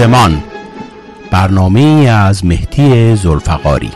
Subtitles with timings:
[0.00, 0.42] گفتمان
[1.32, 1.80] برنامه
[2.10, 3.90] از مهدی زلفقاری.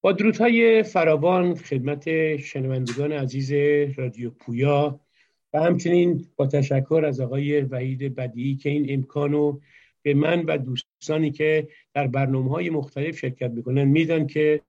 [0.00, 3.52] با درودهای فراوان خدمت شنوندگان عزیز
[3.98, 5.00] رادیو پویا
[5.52, 9.58] و همچنین با تشکر از آقای وحید بدیعی که این امکانو
[10.02, 14.60] به من و دوستانی که در برنامه های مختلف شرکت می‌کنن میدن که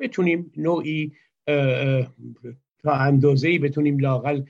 [0.00, 1.12] بتونیم نوعی
[2.82, 4.42] تا اندازه بتونیم لاقل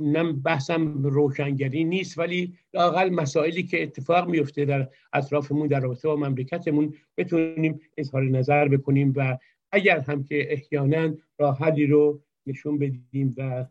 [0.00, 6.16] نم بحثم روشنگری نیست ولی لاقل مسائلی که اتفاق میفته در اطرافمون در رابطه با
[6.16, 9.38] مملکتمون بتونیم اظهار نظر بکنیم و
[9.72, 13.66] اگر هم که احیانا راه حلی رو نشون بدیم و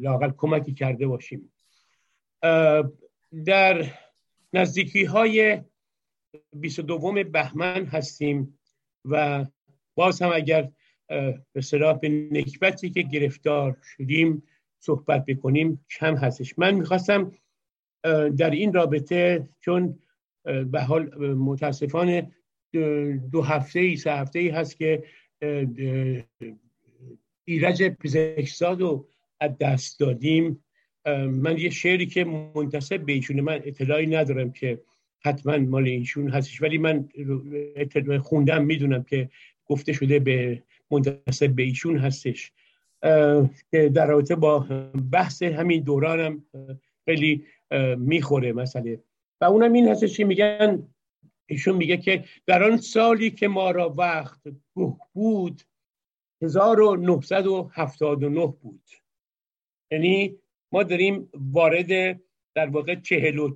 [0.00, 1.52] لاقل کمکی کرده باشیم.
[3.44, 3.86] در
[4.52, 5.60] نزدیکی های
[6.52, 8.58] 22 بهمن هستیم
[9.04, 9.44] و
[9.94, 10.70] باز هم اگر
[11.52, 14.42] به صلاح به نکبتی که گرفتار شدیم
[14.78, 16.58] صحبت بکنیم کم هستش.
[16.58, 17.32] من می‌خواستم
[18.36, 19.98] در این رابطه چون
[20.44, 22.32] به حال متاسفانه
[23.32, 25.02] دو هفته ای سه هفته ای هست که
[27.44, 29.08] ایرج پزشکزاد رو
[29.40, 30.64] از دست دادیم.
[31.30, 34.80] من یه شعری که منتصب به ایشونه من اطلاعی ندارم که
[35.20, 37.08] حتما مال ایشون هستش ولی من
[38.22, 39.30] خوندم می‌دونم که
[39.66, 42.52] گفته شده به منتصب به ایشون هستش.
[43.70, 44.58] که در رابطه با
[45.12, 46.44] بحث همین دورانم
[47.04, 47.44] خیلی
[47.96, 49.00] می‌خوره مسئله.
[49.40, 50.88] و اونم این هستش که میگن
[51.46, 54.40] ایشون میگه که در آن سالی که ما را وقت
[55.12, 55.62] بود
[56.42, 58.82] 1979 بود.
[59.90, 60.38] یعنی
[60.72, 62.20] ما داریم وارد
[62.54, 63.54] در واقع چهل و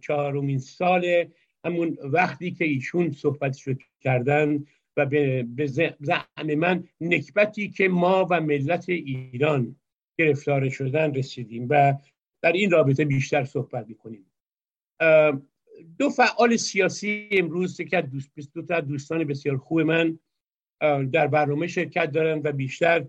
[0.00, 1.24] چهارمین سال
[1.64, 4.64] همون وقتی که ایشون صحبتشو کردن
[4.96, 5.66] و به
[6.00, 9.76] زعم من نکبتی که ما و ملت ایران
[10.18, 11.94] گرفتار شدن رسیدیم و
[12.42, 14.26] در این رابطه بیشتر صحبت می‌کنیم.
[15.98, 20.18] دو فعال سیاسی امروز که دوست دو تا دوستان بسیار خوب من
[21.12, 23.06] در برنامه شرکت دارن و بیشتر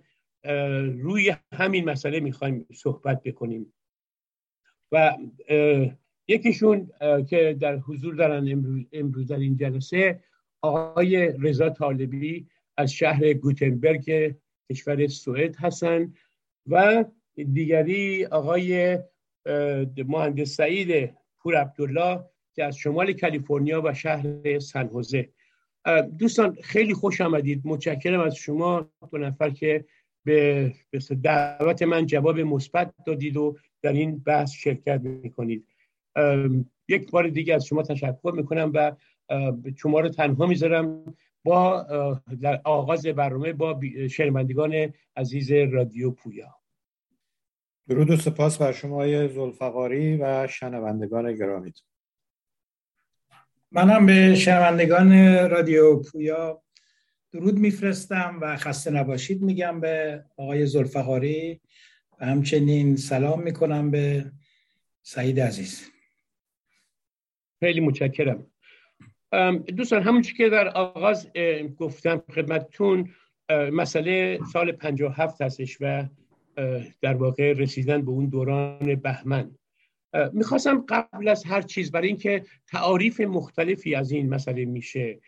[0.97, 3.73] روی همین مسئله می‌خوایم صحبت بکنیم.
[4.91, 5.17] و
[6.27, 6.89] یکیشون
[7.29, 10.19] که در حضور دارن امروز در این جلسه
[10.61, 12.47] آقای رضا طالبی
[12.77, 14.35] از شهر گوتنبرگ
[14.71, 16.13] کشور سوئد هستن
[16.67, 17.05] و
[17.53, 18.99] دیگری آقای
[20.07, 22.25] مهندس سعید پور عبدالله
[22.55, 25.29] که از شمال کالیفرنیا و شهر سنهوزه
[26.19, 27.61] دوستان خیلی خوش آمدید.
[27.65, 29.85] متشکرم از شما دو نفر که
[30.25, 30.73] به
[31.23, 35.67] دعوت من جواب مثبت دادید و در این بحث شرکت می‌کنید.
[36.87, 38.91] یک بار دیگه از شما تشکر می‌کنم و
[39.75, 41.83] شما رو تنها می‌ذارم با
[42.41, 43.79] در آغاز برنامه با
[44.09, 46.55] شنوندگان عزیز رادیو پویا.
[47.87, 51.73] درود و سپاس بر شما های زلفقاری و شنوندگان گرامی
[53.71, 55.11] منم به شنوندگان
[55.49, 56.61] رادیو پویا
[57.31, 61.61] درود میفرستم و خسته نباشید میگم به آقای زلفقاری
[62.19, 64.31] و همچنین سلام می‌کنم به
[65.01, 65.91] سعید عزیز.
[67.59, 68.51] خیلی متشکرم.
[69.77, 71.29] دوستان همونچه که در آغاز
[71.77, 73.09] گفتم خدمتتون
[73.71, 76.05] مسئله سال 57 هستش و
[77.01, 79.51] در واقع رسیدن به اون دوران بهمن.
[80.33, 85.19] می‌خواستم قبل از هر چیز برای اینکه تعاریف مختلفی از این مسئله میشه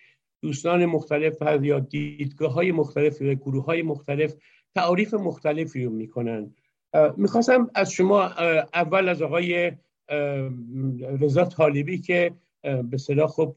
[0.42, 4.34] دوستان مختلف یا دیدگاه های مختلف و گروه های مختلف
[4.76, 6.56] تعاریف مختلفی رو می‌کنن.
[7.18, 8.24] می‌خواستم از شما
[8.74, 9.72] اول از آقای
[11.20, 12.32] رضا طالبی که
[12.62, 13.56] به صلاح خب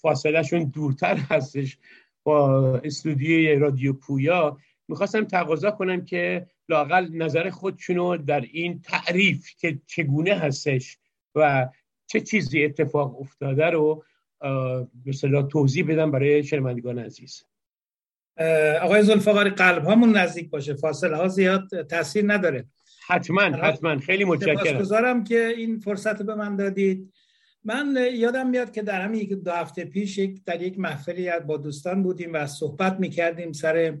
[0.00, 1.78] فاصلهشون دورتر هستش
[2.22, 4.58] با استودیوی رادیو پویا.
[4.88, 10.98] می‌خواستم تقاضا کنم که لاقل نظر خودشونو در این تعریف که چگونه هستش
[11.34, 11.68] و
[12.06, 14.04] چه چیزی اتفاق افتاده رو
[15.04, 17.44] به صلاح توضیح بدم برای شنوندگان عزیز.
[18.82, 20.74] آقای زلفقاری قلب هامون نزدیک باشه.
[20.74, 22.64] فاصله ها زیاد تاثیر نداره.
[23.06, 23.98] حتما حتما.
[23.98, 25.24] خیلی متشکرم.
[25.24, 27.12] که این فرصت به من دادید.
[27.68, 32.32] من یادم میاد که در همین دو هفته پیش در یک محفلی با دوستان بودیم
[32.32, 33.98] و صحبت می‌کردیم سر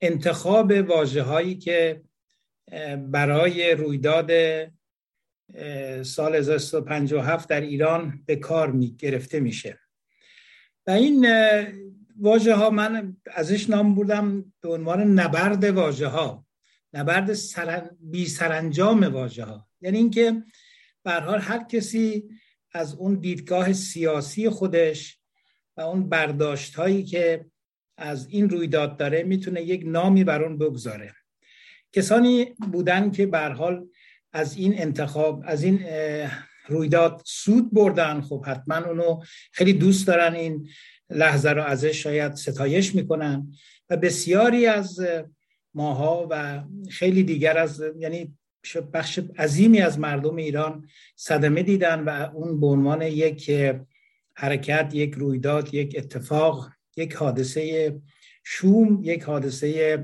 [0.00, 2.02] انتخاب واجه هایی که
[2.98, 4.30] برای رویداد
[6.02, 9.78] سال 1957 در ایران به کار می گرفته میشه.
[10.86, 11.26] و این
[12.20, 16.46] واژه ها من ازش نام بودم به عنوان نبرد واژه ها
[16.92, 17.90] نبرد سرن...
[18.00, 20.42] بی سرانجام واژه ها یعنی اینکه
[21.04, 22.28] به هر کسی
[22.74, 25.18] از اون دیدگاه سیاسی خودش
[25.76, 27.46] و اون برداشت هایی که
[27.98, 31.14] از این رویداد داره می‌تونه یک نامی بر اون بگذاره.
[31.92, 33.86] کسانی بودن که به حال
[34.32, 35.80] از این انتخاب از این
[36.66, 39.20] رویداد سود بردن خب حتما اونو
[39.52, 40.68] خیلی دوست دارن این
[41.10, 43.52] لحظه رو ازش شاید ستایش می‌کنن.
[43.90, 45.00] و بسیاری از
[45.74, 48.38] ماها و خیلی دیگر از یعنی
[48.92, 53.50] بخش عظیمی از مردم ایران صدمه دیدن و اون به عنوان یک
[54.36, 57.94] حرکت یک رویداد یک اتفاق یک حادثه
[58.44, 59.98] شوم یک حادثه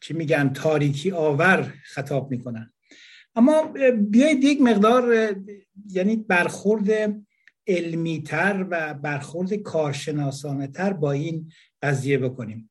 [0.00, 2.72] چی میگن تاریکی آور خطاب می‌کنن.
[3.34, 3.72] اما
[4.10, 5.34] بیایید یک مقدار
[5.90, 7.14] یعنی برخورد
[7.66, 11.52] علمی تر و برخورد کارشناسانه تر با این
[11.82, 12.70] قضیه بکنیم.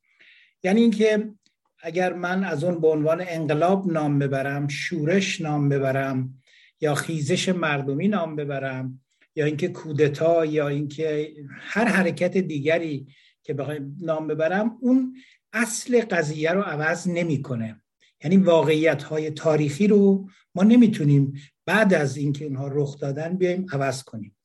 [0.63, 1.33] یعنی اینکه
[1.79, 6.41] اگر من از اون به عنوان انقلاب نام ببرم شورش نام ببرم
[6.81, 9.01] یا خیزش مردمی نام ببرم
[9.35, 13.07] یا اینکه کودتا یا اینکه هر حرکت دیگری
[13.43, 15.15] که بخوایم نام ببرم اون
[15.53, 17.81] اصل قضیه رو عوض نمی‌کنه.
[18.23, 21.33] یعنی واقعیت های تاریخی رو ما نمی‌تونیم
[21.65, 24.35] بعد از اینکه اونها رخ دادن بیایم عوض کنیم.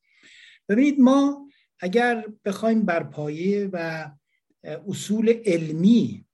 [0.68, 1.48] ببینید ما
[1.80, 4.10] اگر بخوایم بر پایه و
[4.88, 6.24] اصول علمی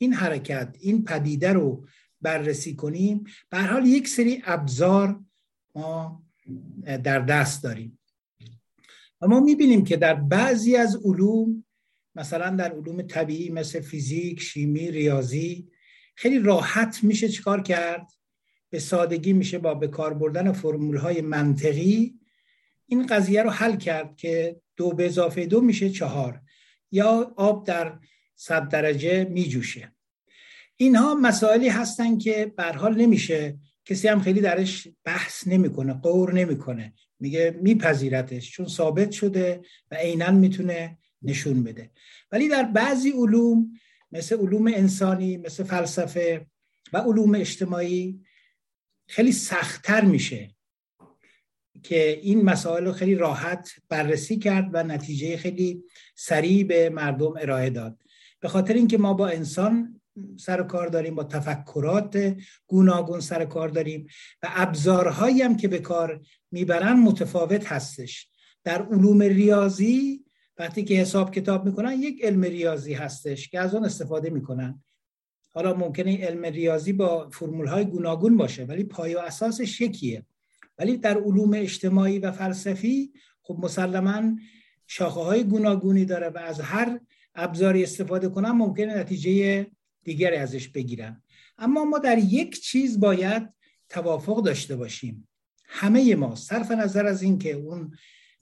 [0.00, 1.86] این حرکت این پدیده رو
[2.20, 3.24] بررسی کنیم.
[3.50, 5.20] به حال یک سری ابزار
[5.74, 6.22] ما
[6.84, 7.98] در دست داریم.
[9.20, 11.64] و ما می‌بینیم که در بعضی از علوم
[12.14, 15.68] مثلا در علوم طبیعی مثل فیزیک، شیمی، ریاضی
[16.14, 18.06] خیلی راحت میشه چکار کرد؟
[18.70, 22.14] به سادگی میشه با به کار بردن فرمول های منطقی
[22.86, 26.40] این قضیه رو حل کرد که دو به اضافه دو میشه چهار.
[26.92, 27.98] یا آب در
[28.40, 29.92] صد درجه میجوشه.
[30.76, 33.58] اینها مسائلی هستن که به حال نمیشه.
[33.84, 36.92] کسی هم خیلی درش بحث نمی‌کنه قور نمی‌کنه.
[37.20, 39.60] میگه میپذیرتش چون ثابت شده
[39.90, 41.90] و عینا می‌تونه نشون بده.
[42.32, 43.72] ولی در بعضی علوم
[44.12, 46.46] مثل علوم انسانی مثل فلسفه
[46.92, 48.20] و علوم اجتماعی
[49.08, 50.56] خیلی سختتر میشه
[51.82, 55.84] که این مسائل رو خیلی راحت بررسی کرد و نتیجه خیلی
[56.14, 58.02] سریع به مردم ارائه داد.
[58.40, 60.00] به خاطر اینکه ما با انسان
[60.36, 64.06] سر کار داریم با تفکرات گوناگون سر کار داریم
[64.42, 66.20] و ابزارهایی هم که به کار
[66.50, 68.28] می‌برن متفاوت هستش.
[68.64, 70.24] در علوم ریاضی
[70.58, 74.82] وقتی که حساب کتاب می‌کنن یک علم ریاضی هستش که از آن استفاده می‌کنن.
[75.52, 80.26] حالا ممکنه علم ریاضی با فرمول های گوناگون باشه ولی پای و اساسش یکیه.
[80.78, 84.36] ولی در علوم اجتماعی و فلسفی خب مسلما
[84.86, 87.00] شاخه های گوناگونی داره و از هر
[87.34, 89.66] ابزاری استفاده کنن ممکنه نتیجه
[90.04, 91.22] دیگری ازش بگیرن
[91.58, 93.48] اما ما در یک چیز باید
[93.88, 95.28] توافق داشته باشیم.
[95.64, 97.94] همه ما صرف نظر از اینکه اون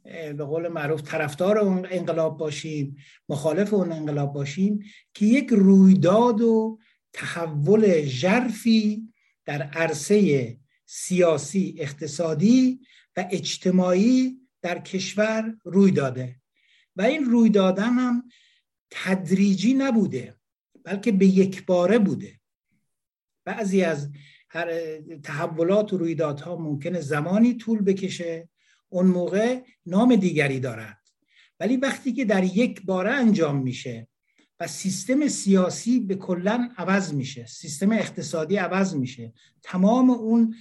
[0.04, 2.96] به قول معروف طرفدار اون انقلاب باشیم
[3.28, 6.78] مخالف اون انقلاب باشیم که یک رویداد و
[7.12, 9.12] تحول ژرفی
[9.44, 10.56] در عرصه
[10.86, 12.80] سیاسی اقتصادی
[13.16, 16.36] و اجتماعی در کشور روی داده.
[16.96, 18.28] و این روی دادن هم
[18.90, 20.36] تدریجی نبوده
[20.84, 22.40] بلکه به یک باره بوده.
[23.44, 24.10] بعضی از
[25.22, 28.48] تحولات و رویدادها ممکنه زمانی طول بکشه
[28.88, 30.98] اون موقع نام دیگری دارد.
[31.60, 34.08] ولی وقتی که در یک باره انجام میشه
[34.60, 40.54] و سیستم سیاسی به کلا عوض میشه سیستم اقتصادی عوض میشه تمام اون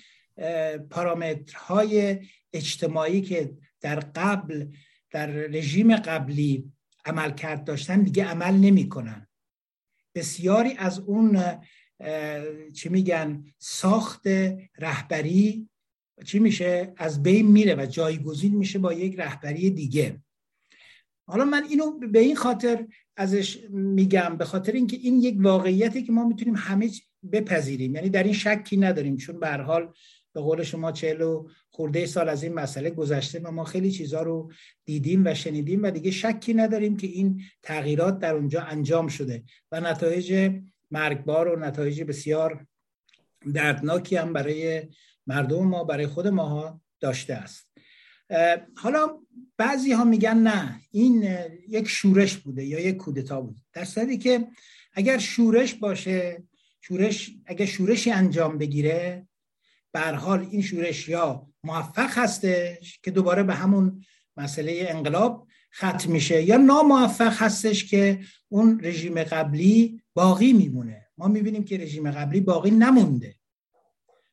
[0.89, 2.19] پارامترهای
[2.53, 4.65] اجتماعی که در قبل
[5.11, 6.71] در رژیم قبلی
[7.07, 9.27] عمل کرد داشتن دیگه عمل نمی‌کنن.
[10.15, 11.41] بسیاری از اون
[12.73, 14.27] چی میگن ساخت
[14.77, 15.69] رهبری
[16.25, 20.21] چی میشه؟ از بین میره و جایگزین میشه با یک رهبری دیگه.
[21.27, 22.87] حالا من اینو به این خاطر
[23.17, 26.89] ازش میگم به خاطر اینکه این یک واقعیتی که ما می‌تونیم همه
[27.31, 27.95] بپذیریم.
[27.95, 29.93] یعنی در این شکی نداریم چون به حال
[30.37, 34.21] به قول شما چهل و خورده سال از این مسئله گذشته و ما خیلی چیزها
[34.21, 34.51] رو
[34.85, 39.81] دیدیم و شنیدیم و دیگه شکی نداریم که این تغییرات در اونجا انجام شده و
[39.81, 40.51] نتایج
[40.91, 42.65] مرگبار و نتایج بسیار
[43.53, 44.83] دردناکی هم برای
[45.27, 47.71] مردم ما برای خود ماها داشته است.
[48.75, 49.19] حالا
[49.57, 51.37] بعضی ها میگن نه این
[51.69, 53.61] یک شورش بوده یا یک کودتا بوده.
[53.73, 54.47] در صورتی که
[54.93, 56.43] اگر شورش باشه
[56.81, 59.26] شورش اگر شورشی انجام بگیره
[59.97, 64.05] بر حال این شورش یا موفق هستش که دوباره به همون
[64.37, 71.07] مسئله انقلاب ختم میشه یا ناموفق هستش که اون رژیم قبلی باقی میمونه.
[71.17, 73.35] ما می‌بینیم که رژیم قبلی باقی نمونده.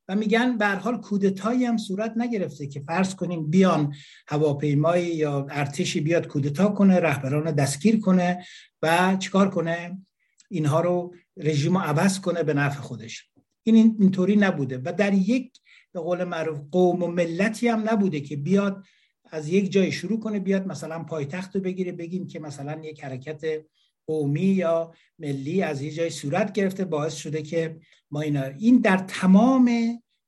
[0.08, 3.94] و میگن به حال کودتایی هم صورت نگرفته که فرض کنیم بیان
[4.28, 8.44] هواپیمایی یا ارتشی بیاد کودتا کنه رهبران دستگیر کنه
[8.82, 9.98] و چیکار کنه؟
[10.50, 13.33] اینها رو رژیم رو عوض کنه به نفع خودش.
[13.64, 14.80] این اینطوری نبوده.
[14.84, 15.60] و در یک
[15.92, 18.84] به قول معروف قوم و ملتی هم نبوده که بیاد
[19.30, 23.64] از یک جای شروع کنه بیاد مثلا پایتخت رو بگیره بگیم که مثلا یک حرکت
[24.06, 27.78] قومی یا ملی از یه جای صورت گرفته باعث شده که
[28.10, 29.70] ما اینا این در تمام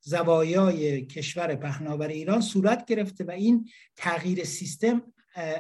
[0.01, 5.03] زوایای کشور پهناور ایران صورت گرفته و این تغییر سیستم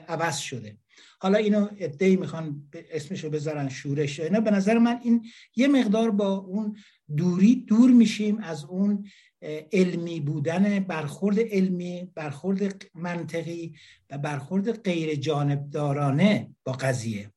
[0.08, 0.78] عوض شده.
[1.20, 4.40] حالا اینو ادعی می‌خوان اسمشو بذارن شورش اینا.
[4.40, 6.76] به نظر من این یه مقدار با اون
[7.16, 9.06] دوری دور میشیم از اون
[9.72, 13.74] علمی بودن برخورد علمی برخورد منطقی
[14.10, 17.30] و برخورد غیر جانبدارانه با قضیه.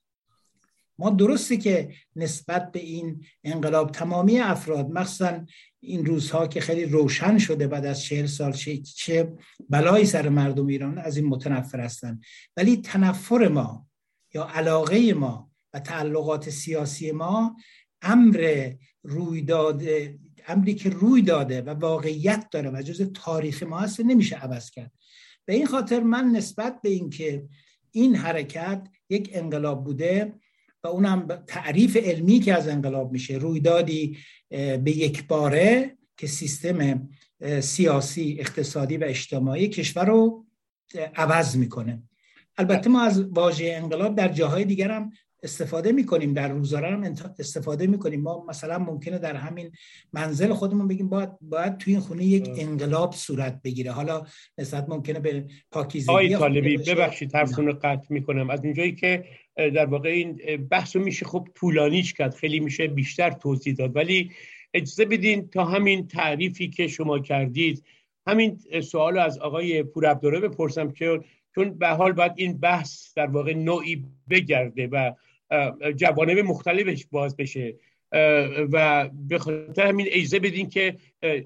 [0.99, 5.45] ما درسته که نسبت به این انقلاب تمامی افراد مخصوصا
[5.79, 8.51] این روزها که خیلی روشن شده بعد از چهل سال
[8.95, 9.33] چه
[9.69, 12.21] بلایی سر مردم ایران از این متنفر هستن.
[12.57, 13.87] ولی تنفر ما
[14.33, 17.55] یا علاقه ما و تعلقات سیاسی ما
[18.01, 18.71] امر
[19.03, 19.83] رویداد
[20.47, 24.91] امری که روی داده و واقعیت داره و جز تاریخ ما هست نمیشه عوض کرد.
[25.45, 27.45] به این خاطر من نسبت به اینکه
[27.91, 30.33] این حرکت یک انقلاب بوده
[30.83, 34.17] و اونم تعریف علمی که از انقلاب میشه رویدادی
[34.49, 37.09] به یک باره که سیستم
[37.59, 40.45] سیاسی اقتصادی و اجتماعی کشور رو
[41.15, 42.03] عوض می‌کنه.
[42.57, 45.11] البته ما از واژه انقلاب در جاهای دیگر هم
[45.43, 48.21] استفاده می‌کنیم در روزانه هم استفاده می‌کنیم.
[48.21, 49.71] ما مثلا ممکنه در همین
[50.13, 53.91] منزل خودمون بگیم باید باید توی این خونه یک انقلاب صورت بگیره.
[53.91, 54.25] حالا
[54.57, 58.49] نسبت ممکنه به پاکیزگی آقای طالبی ببخشید حرفتون رو قطع می‌کنم.
[58.49, 60.39] از اونجایی که در واقع این
[60.71, 62.35] بحث رو میشه خب طولانیش کرد.
[62.35, 63.95] خیلی میشه بیشتر توضیح داد.
[63.95, 64.31] ولی
[64.73, 67.83] اجازه بدین تا همین تعریفی که شما کردید
[68.27, 71.19] همین سوال از آقای پور عبدالله بپرسم که
[71.55, 75.13] چون به حال باید این بحث در واقع نوعی بگرده و
[75.95, 77.75] جوانب مختلفش باز بشه.
[78.71, 80.95] و به خاطر همین اجازه بدین که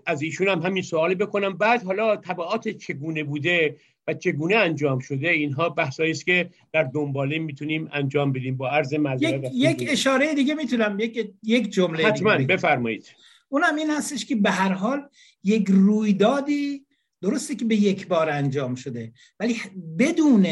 [0.05, 1.57] از ایشون هم همین سوالی بکنم.
[1.57, 3.75] بعد حالا طبعات چگونه بوده
[4.07, 8.93] و چگونه انجام شده اینها بحثایی است که در دنباله می‌تونیم انجام بدیم با عرض
[8.93, 13.15] یک, یک اشاره دیگه می‌تونم یک یک جمله حتما بفرمایید.
[13.49, 15.01] اونم این هستش که به هر حال
[15.43, 16.85] یک رویدادی
[17.21, 19.55] درسته که به یک بار انجام شده ولی
[19.99, 20.45] بدون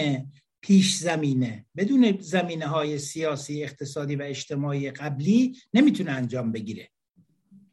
[0.61, 1.65] پیش زمینه.
[1.77, 6.89] بدون زمینه های سیاسی اقتصادی و اجتماعی قبلی نمی‌تونه انجام بگیره.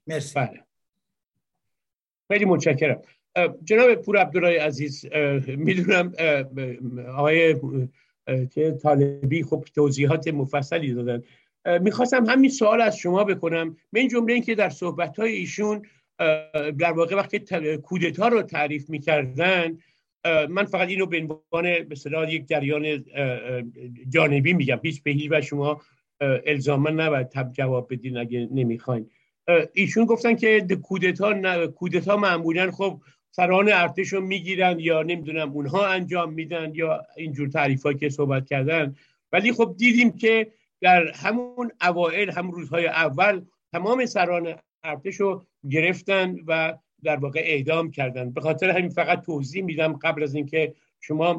[0.07, 0.35] مرسی.
[0.35, 0.65] بله.
[2.33, 3.03] خیلی متشکرم.
[3.65, 5.05] جناب پور عبدالله عزیز
[5.47, 6.13] می‌دونم
[7.17, 7.57] آقای
[8.83, 11.23] طالبی خب توضیحات مفصلی دادن.
[11.81, 13.77] می‌خواستم همین سوال از شما بکنم.
[13.93, 15.83] من جمله اینکه در صحبت ایشون
[16.79, 17.39] در واقع وقتی
[17.77, 19.79] کودتا رو تعریف می‌کردن
[20.49, 21.97] من فقط اینو به عنوان به
[22.29, 23.05] یک جریان
[24.09, 24.81] جانبی میگم.
[24.83, 25.81] هیچ به هیچ و شما
[26.21, 29.11] الزاما نباید جواب بدین اگه نمی‌خواین.
[29.73, 36.33] ایشون گفتن که کودتا کودتا معمولا خب سران ارتش رو می‌گیرن یا نمی‌دونم اونها انجام
[36.33, 38.97] میدن یا اینجور تعریف که صحبت کردن.
[39.33, 43.43] ولی خب دیدیم که در همون اوائل هم روزهای اول
[43.73, 44.55] تمام سران
[44.85, 48.31] ارتش رو گرفتن و در واقع اعدام کردن.
[48.31, 51.35] به خاطر همین فقط توضیح میدم قبل از اینکه شما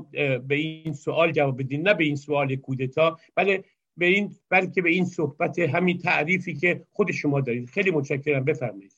[0.48, 1.88] به این سوال جواب بدین.
[1.88, 3.64] نه به این سوال کودتا بله
[3.98, 7.70] به این بلکه به این صحبت همین تعریفی که خود شما دارید.
[7.70, 8.46] خیلی متشکرم.
[8.46, 8.94] بفرمایید.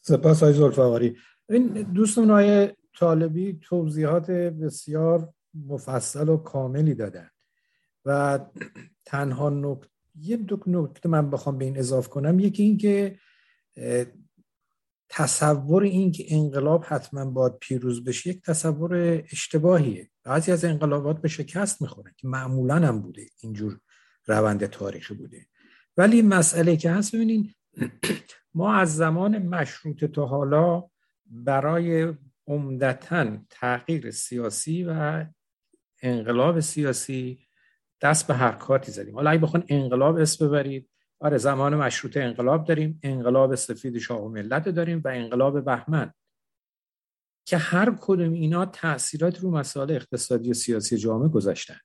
[0.00, 1.16] سپاس های زلفقاری
[1.48, 5.28] این دوستان های طالبی توضیحات بسیار
[5.68, 7.30] مفصل و کاملی دادن
[8.04, 8.38] و
[9.04, 9.88] تنها نکته
[10.20, 12.40] یه دو نکته من بخوام به این اضافه کنم.
[12.40, 13.18] یکی این که
[15.08, 20.10] تصور این که انقلاب حتما باید پیروز بشه یک تصور اشتباهیه.
[20.24, 23.80] بعضی از انقلابات به شکست می‌خوره که معمولا هم بوده اینجور
[24.26, 25.46] روند تاریخی بوده.
[25.96, 27.54] ولی مسئله که هست ببینین
[28.54, 30.84] ما از زمان مشروط تا حالا
[31.26, 32.14] برای
[32.46, 35.24] عمدتا تغییر سیاسی و
[36.02, 37.48] انقلاب سیاسی
[38.00, 39.14] دست به حرکاتی زدیم.
[39.14, 44.28] حالا اگه بخون انقلاب اسم ببرید آره زمان مشروط انقلاب داریم انقلاب سفید شاه و
[44.28, 46.12] ملت داریم و انقلاب بهمن
[47.44, 51.78] که هر کدوم اینا تاثیرات رو مسائل اقتصادی و سیاسی جامعه گذاشتن.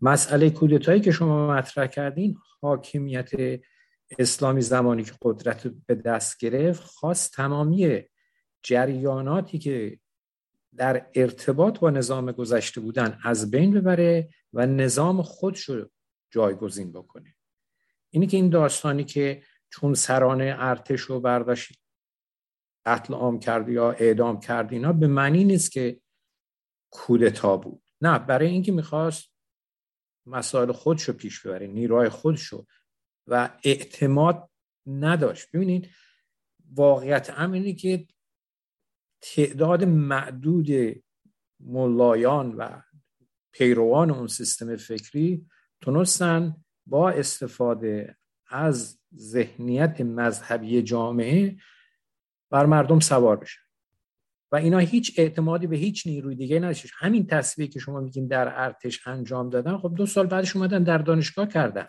[0.00, 3.30] مسئله کودتایی که شما مطرح کردین حاکمیت
[4.18, 8.02] اسلامی زمانی که قدرت به دست گرفت خواست تمامی
[8.62, 9.98] جریاناتی که
[10.76, 15.90] در ارتباط با نظام گذشته بودن از بین ببره و نظام خودش رو
[16.30, 17.34] جایگزین بکنه.
[18.14, 21.80] اینی که این داستانی که چون سرانه ارتش رو برداشت
[22.86, 26.00] قتل عام کرد یا اعدام کرد اینا به معنی نیست که
[26.90, 27.82] کودتا بود.
[28.00, 29.30] نه برای اینکه می‌خواست
[30.26, 32.66] مسائل خودشو پیش ببره نیروهای خودشو
[33.26, 34.50] و اعتماد
[34.86, 35.48] نداشت.
[35.52, 35.90] ببینید
[36.74, 38.06] واقعیت امینی که
[39.20, 40.68] تعداد معدود
[41.60, 42.82] ملایان و
[43.52, 45.46] پیروان اون سیستم فکری
[45.80, 48.16] تونستن با استفاده
[48.48, 51.56] از ذهنیت مذهبی جامعه
[52.50, 53.60] بر مردم سوار بشن
[54.52, 58.64] و اینا هیچ اعتمادی به هیچ نیروی دیگه نداشت همین تصویری که شما میگین در
[58.64, 61.88] ارتش انجام دادن خب دو سال بعدش اومدن در دانشگاه کردن.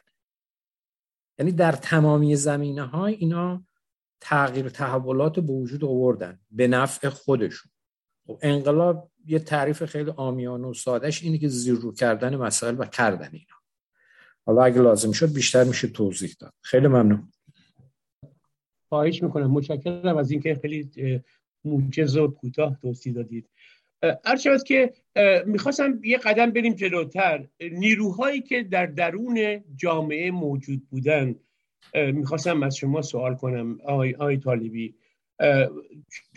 [1.39, 3.65] یعنی در تمامی زمینه های اینا
[4.21, 7.71] تغییر تحولات به وجود آوردن به نفع خودشون.
[8.27, 13.29] خب انقلاب یه تعریف خیلی آمیانه و سادهش اینه که زیر کردن مسائل و کردن
[13.31, 13.54] اینا.
[14.45, 16.53] حالا اگه لازم شد بیشتر میشه توضیح داد.
[16.61, 17.31] خیلی ممنون.
[18.89, 19.51] خواهش می‌کنم.
[19.51, 20.89] متشکرم از اینکه خیلی
[21.65, 23.49] موجز و کوتاه توضیح دادید.
[24.25, 24.93] هر که
[25.45, 27.47] می‌خواستم یه قدم بریم جلوتر.
[27.71, 31.35] نیروهایی که در درون جامعه موجود بودن
[31.95, 34.95] می‌خواستم از شما سوال کنم آقای, آقای طالبی.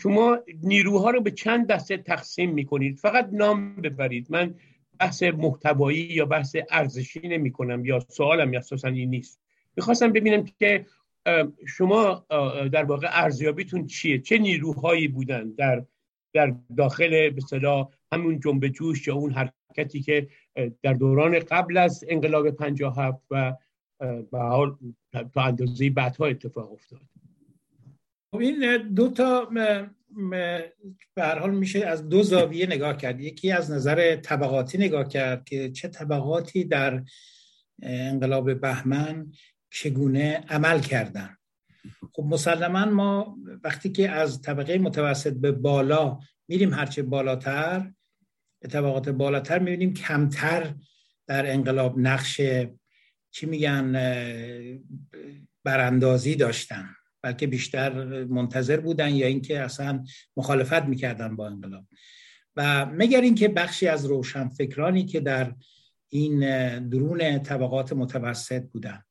[0.01, 4.27] شما نیروها رو به چند دسته تقسیم می‌کنید؟ فقط نام ببرید.
[4.29, 4.55] من
[4.99, 9.39] بحث محتوایی یا بحث ارزشی نمی کنم یا سوالم اساسا این نیست.
[9.75, 10.85] می‌خواستم ببینم که
[11.67, 12.25] شما
[12.71, 15.85] در واقع ارزیابیتون چیه؟ چه نیروهایی بودن در
[16.33, 17.41] در داخل به
[18.13, 20.27] همون جنب جوش یا اون حرکتی که
[20.81, 23.55] در دوران قبل از انقلاب 57 و
[24.31, 24.77] به حال
[25.33, 27.01] تا اندازه بعدها اتفاق افتاد؟
[28.31, 29.49] خب این دو تا
[31.15, 33.21] به هر حال میشه از دو زاویه نگاه کرد.
[33.21, 37.03] یکی از نظر طبقاتی نگاه کرد که چه طبقاتی در
[37.81, 39.31] انقلاب بهمن
[39.71, 41.35] چگونه عمل کردن.
[42.13, 47.91] خب مسلما ما وقتی که از طبقه متوسط به بالا میریم هرچه بالاتر
[48.61, 50.73] به طبقات بالاتر می‌بینیم کمتر
[51.27, 52.41] در انقلاب نقش
[53.31, 53.91] چی میگن
[55.63, 56.95] براندازی داشتن.
[57.21, 60.03] بلکه بیشتر منتظر بودن یا اینکه اصلا
[60.37, 61.85] مخالفت می‌کردن با انقلاب.
[62.55, 65.55] و مگر اینکه بخشی از روشنفکرانی که در
[66.09, 66.39] این
[66.89, 69.03] درون طبقات متوسط بودن.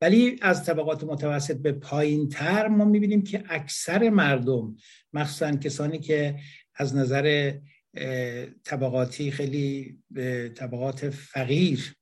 [0.00, 4.76] ولی از طبقات متوسط به پایین تر ما می‌بینیم که اکثر مردم
[5.12, 6.36] مخصوصا کسانی که
[6.74, 7.52] از نظر
[8.64, 11.94] طبقاتی خیلی به طبقات فقیر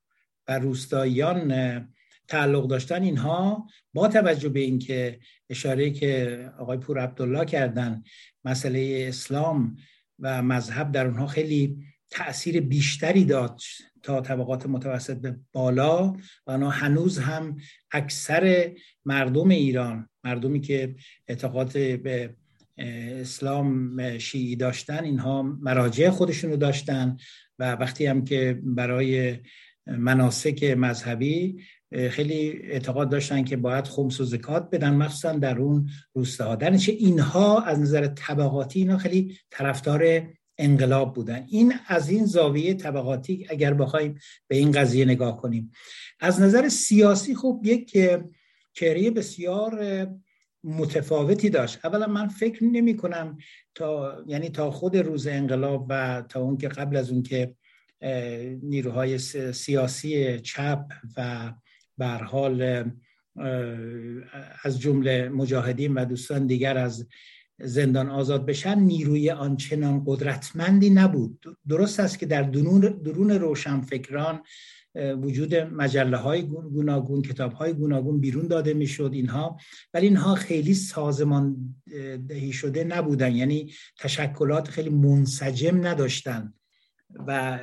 [0.49, 1.94] و روستاییان
[2.29, 8.03] تعلق داشتن اینها با توجه به اینکه اشاره که آقای پور عبدالله کردن
[8.45, 9.77] مسئله اسلام
[10.19, 13.61] و مذهب در اونها خیلی تاثیر بیشتری داد
[14.03, 16.07] تا طبقات متوسط به بالا
[16.47, 17.57] و آنها هنوز هم
[17.91, 18.73] اکثر
[19.05, 20.95] مردم ایران مردمی که
[21.29, 22.37] اعتقاد به
[22.79, 27.17] اسلام شیعی داشتن اینها مراجع خودشون رو داشتن
[27.59, 29.39] و وقتی هم که برای
[29.87, 31.63] مناسک مذهبی
[32.11, 36.57] خیلی اعتقاد داشتن که باید خمس و زکات بدن مخصوصا در اون روستاها.
[36.57, 40.23] در اینها از نظر طبقاتی اینا خیلی طرفدار
[40.59, 41.47] انقلاب بودن.
[41.49, 45.71] این از این زاویه طبقاتی اگر بخوایم به این قضیه نگاه کنیم.
[46.21, 47.99] از نظر سیاسی خب یک
[48.73, 50.07] چهره بسیار
[50.65, 51.79] متفاوتی داشت.
[51.85, 53.39] اولا من فکر نمی کنم
[53.75, 57.55] تا یعنی تا خود روز انقلاب و تا اون که قبل از اون که
[58.63, 59.19] نیروهای
[59.53, 60.85] سیاسی چپ
[61.17, 61.53] و
[62.03, 62.85] حال
[64.63, 67.07] از جمله مجاهدین و دوستان دیگر از
[67.59, 71.59] زندان آزاد بشن نیروی آنچنان قدرتمندی نبود.
[71.69, 74.43] درست است که در درون, روشنفکران
[74.95, 79.59] وجود مجله های گوناگون کتاب های گوناگون بیرون داده می‌شد اینها
[79.95, 81.75] ولی اینها خیلی سازمان
[82.29, 83.37] دهی شده نبودن.
[83.37, 86.55] یعنی تشکلات خیلی منسجم نداشتن.
[87.27, 87.59] و,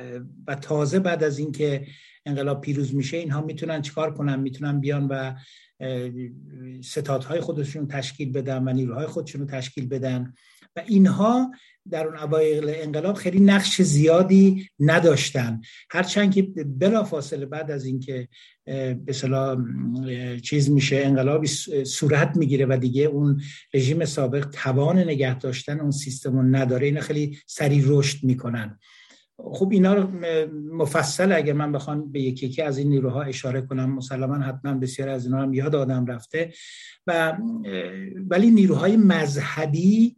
[0.46, 1.86] و تازه بعد از اینکه
[2.26, 5.34] انقلاب پیروز میشه اینها می‌تونن چیکار کنن؟ می‌تونن بیان و
[6.84, 10.34] ستادهای خودشون تشکیل بدن و نیروهای خودشون رو تشکیل بدن.
[10.76, 11.50] و اینها
[11.90, 15.60] در اون اوایل انقلاب خیلی نقش زیادی نداشتن.
[15.90, 18.28] هرچند که بلا فاصله بعد از اینکه
[19.04, 19.56] به صلاح
[20.42, 21.46] چیز میشه انقلابی
[21.84, 23.40] صورت می‌گیره و دیگه اون
[23.74, 28.78] رژیم سابق توان نگه داشتن اون سیستم نداره اینا خیلی سریع رشد می‌کنن.
[29.44, 30.08] خب اینا رو
[30.72, 35.08] مفصل اگر من بخوام به یکی یکی از این نیروها اشاره کنم مسلما حتما بسیار
[35.08, 36.52] از اینا هم یاد آدم رفته
[37.06, 37.38] و
[38.30, 40.16] ولی نیروهای مذهبی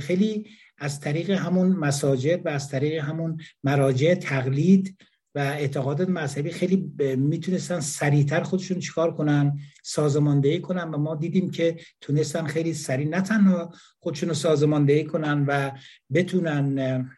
[0.00, 0.46] خیلی
[0.78, 4.96] از طریق همون مساجد و از طریق همون مراجع تقلید
[5.34, 11.76] و اعتقادات مذهبی خیلی می‌تونستن سریعتر خودشون چیکار کنن سازماندهی کنن و ما دیدیم که
[12.00, 15.70] تونستن خیلی سریع نه تنها خودشون رو سازماندهی کنن و
[16.12, 17.10] بتونن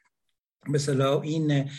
[0.69, 1.71] مثلا این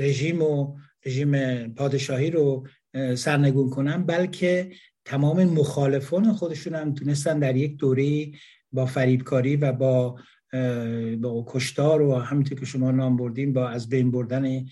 [0.00, 2.66] رژیم و رژیم پادشاهی رو
[3.14, 4.70] سرنگون کنن بلکه
[5.04, 8.30] تمام مخالفان خودشون هم تونستن در یک دوره
[8.72, 10.18] با فریبکاری و با
[11.22, 14.66] با کشتار و همینطور که شما نام بردین با از بین بردن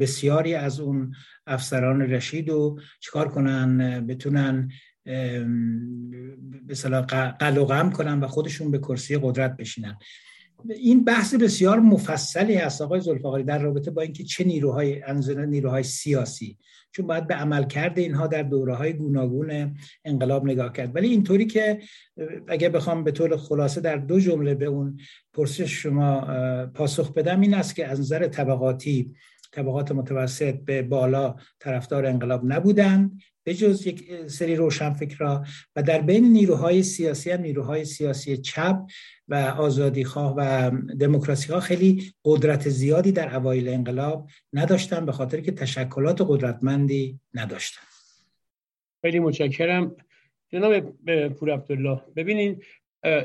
[0.00, 1.14] بسیاری از اون
[1.46, 4.70] افسران رشید و چیکار کنن بتونن
[6.68, 7.02] مثلا
[7.40, 9.96] قل و غم کنن و خودشون به کرسی قدرت بشینن.
[10.68, 15.02] این بحث بسیار مفصلی هست آقای زلفقاری در رابطه با اینکه چه نیروهای
[15.46, 16.58] نیروهای سیاسی
[16.92, 20.96] چون باید به عمل کرده اینها در دوره های گوناگون انقلاب نگاه کرد.
[20.96, 21.78] ولی اینطوری که
[22.48, 24.98] اگه بخوام به طور خلاصه در دو جمله به اون
[25.32, 26.20] پرسش شما
[26.66, 29.14] پاسخ بدم این است که از نظر طبقاتی
[29.52, 33.20] طبقات متوسط به بالا طرفدار انقلاب نبودند.
[33.48, 35.44] به جز یک سری روشنفکرا
[35.76, 38.76] و در بین نیروهای سیاسی هم نیروهای سیاسی چپ
[39.28, 45.40] و آزادی خواه و دموکراسی ها خیلی قدرت زیادی در اوایل انقلاب نداشتن به خاطر
[45.40, 47.82] که تشکلات قدرتمندی نداشتن.
[49.02, 49.96] خیلی متشکرم.
[50.52, 50.80] جناب
[51.28, 52.62] پور عبدالله ببینین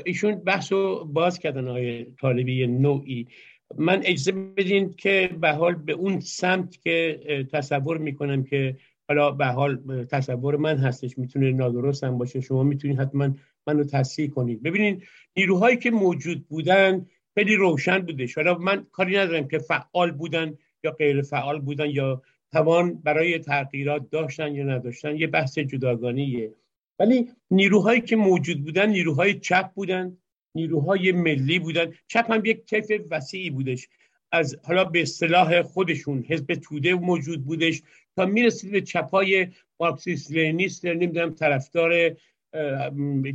[0.04, 3.26] ایشون بحث رو باز کردن آقای طالبی نوعی.
[3.76, 7.20] من اجازه بدین که به حال به اون سمت که
[7.52, 8.76] تصور می‌کنم که
[9.08, 12.40] حالا به حال تصور من هستش می‌تونه نادرست هم باشه.
[12.40, 13.34] شما می‌تونید حتما
[13.66, 14.62] منو تصحیح کنید.
[14.62, 15.02] ببینید
[15.36, 18.34] نیروهایی که موجود بودن خیلی روشن بودش.
[18.34, 24.10] حالا من کاری ندارم که فعال بودن یا غیر فعال بودن یا توان برای تغییرات
[24.10, 25.16] داشتن یا نداشتن.
[25.16, 26.52] یه بحث جداگانیه
[26.98, 30.16] ولی نیروهایی که موجود بودن نیروهای چپ بودن
[30.54, 31.92] نیروهای ملی بودن.
[32.06, 33.88] چپ هم یک طیف وسیعی بودش.
[34.32, 37.82] از حالا به اصطلاح خودشون حزب توده موجود بودش.
[38.16, 39.46] تا می‌رسید به چپای
[39.80, 42.16] مارکسیست لنینیست نمی‌دونم طرفدار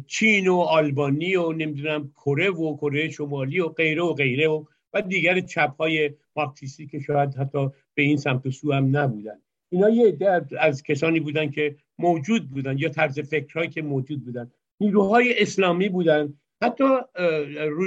[0.08, 5.02] چین و آلبانی و نمی‌دونم کره و کره شمالی و غیره و غیره و و
[5.02, 9.40] دیگر چپ های مارکسیستی که شاید حتی به این سمت و سو هم نبودن.
[9.70, 10.18] اینا یه
[10.60, 14.52] از کسانی بودن که موجود بودن یا طرز فکرهایی که موجود بودن.
[14.80, 16.34] نیروهای اسلامی بودن.
[16.62, 16.84] حتی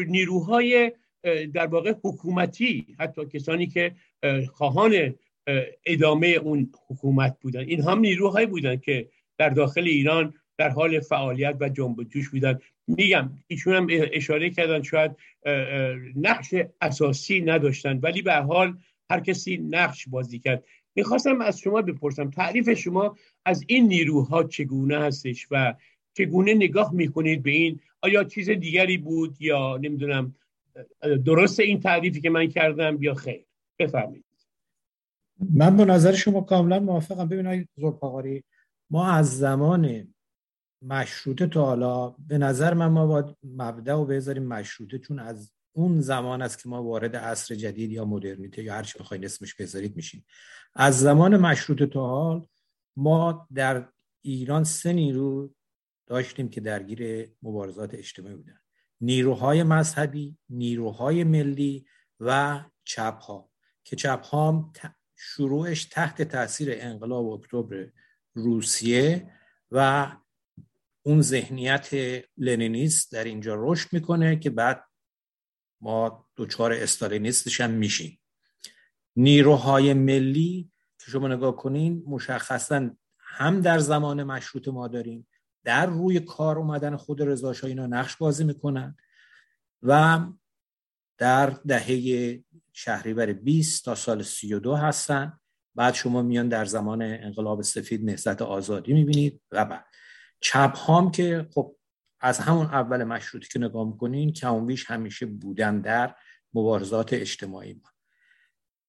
[0.09, 0.93] نیروهای
[1.55, 3.93] در واقع حکومتی حتی کسانی که
[4.53, 5.15] خواهان
[5.87, 7.61] ادامه اون حکومت بودن.
[7.61, 12.59] این هم نیروهایی بودن که در داخل ایران در حال فعالیت و جنب جوش بودن.
[12.87, 15.17] میگم ایشون هم اشاره کردن شاید
[16.17, 18.79] نقش اساسی نداشتن ولی به حال
[19.11, 20.65] هر کسی نقش بازی کرد.
[20.95, 25.75] می‌خواستم از شما بپرسم تعریف شما از این نیروها چگونه هستش و
[26.15, 30.35] چگونه نگاه می‌کنید به این؟ آیا چیز دیگری بود یا نمی‌دونم
[31.25, 33.45] درست این تعریفی که من کردم یا خیر؟
[33.79, 34.25] بفرمایید.
[35.39, 37.29] من با نظر شما کاملا موافقم.
[37.29, 38.45] ببینید زرپاقاری
[38.91, 40.15] ما از زمان
[40.83, 46.01] مشروطه تا حالا به نظر من ما باید مبدع و بذاریم مشروطه چون از اون
[46.01, 49.97] زمان است که ما وارد عصر جدید یا مدرنیته یا هر چی بخواید اسمش بذارید
[49.97, 50.25] میشیم.
[50.75, 52.47] از زمان مشروطه تا حال
[52.97, 53.89] ما در
[54.23, 55.55] ایران سه نیرو
[56.07, 58.59] داشتیم که درگیر مبارزات اجتماعی بودن.
[59.01, 61.87] نیروهای مذهبی نیروهای ملی
[62.21, 63.51] و چپ ها
[63.85, 64.73] که چپ ها
[65.25, 67.89] شروعش تحت تاثیر انقلاب اکتبر
[68.35, 69.31] روسیه
[69.71, 70.09] و
[71.03, 71.91] اون ذهنیت
[72.37, 74.85] لنینیست در اینجا رشد می‌کنه که بعد
[75.81, 78.21] ما دوچار استالینیستش هم میشیم.
[79.17, 85.29] نیروهای ملی که شما نگاه کنین مشخصا هم در زمان مشروط ما داریم
[85.65, 88.97] در روی کار اومدن خود رضا اینا نقش بازی می‌کنن
[89.83, 90.21] و
[91.23, 92.41] در دهه
[92.73, 95.39] شهریور 20 تا سال 32 هستن.
[95.75, 99.85] بعد شما میان در زمان انقلاب سفید نهضت آزادی می‌بینید و بعد.
[100.41, 101.77] چپ هام که خب
[102.21, 106.15] از همون اول مشروطی که نگاه می‌کنین کمونویش همیشه بودن در
[106.55, 107.91] مبارزات اجتماعی ما.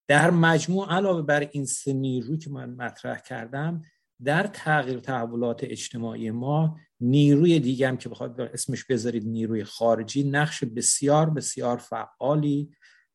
[0.07, 3.81] در مجموع علاوه بر این سه نیرو که من مطرح کردم
[4.23, 10.63] در تغییر تحولات اجتماعی ما نیروی دیگه هم که بخواد اسمش بذارید نیروی خارجی نقش
[10.63, 12.71] بسیار بسیار فعالی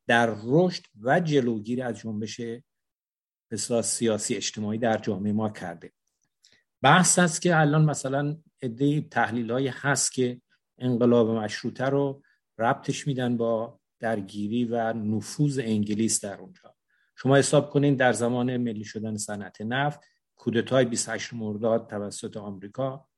[0.07, 2.41] در رشد و جلوگیری از جنبش
[3.83, 5.91] سیاسی اجتماعی در جامعه ما کرده.
[6.81, 10.41] بحث است که الان مثلا عده تحلیل هست که
[10.77, 12.23] انقلاب مشروطه رو
[12.57, 16.75] ربطش میدن با درگیری و نفوذ انگلیس در اونجا.
[17.15, 19.99] شما حساب کنین در زمان ملی شدن صنعت نفت
[20.35, 23.08] کودتای 28 مرداد توسط آمریکا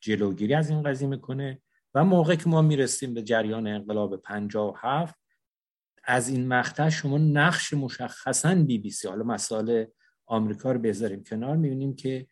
[0.00, 1.62] جلوگیری از این قضیه می‌کنه
[1.94, 5.14] و موقع که ما می‌رسیم به جریان انقلاب 57
[6.04, 9.84] از این مقطع شما نقش مشخصا بی بی سی حالا مسائل
[10.26, 12.26] آمریکا رو بذاریم کنار می‌بینیم که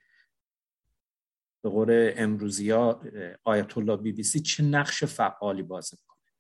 [1.65, 3.03] به قول امروزی ها
[3.45, 6.33] آیت الله بی بی سی چه نقش فعالی بازی می‌کنه.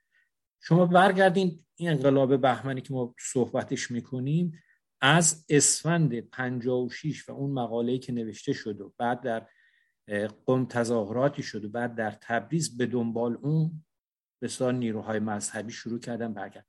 [0.61, 4.63] شما برگردین این انقلاب بهمنی که ما صحبتش می‌کنیم
[5.01, 9.47] از اسفند 56 و اون مقاله‌ای که نوشته شد و بعد در
[10.47, 13.85] قم تظاهراتی شد و بعد در تبریز به دنبال اون
[14.43, 16.67] بسیار نیروهای مذهبی شروع کردن برگرد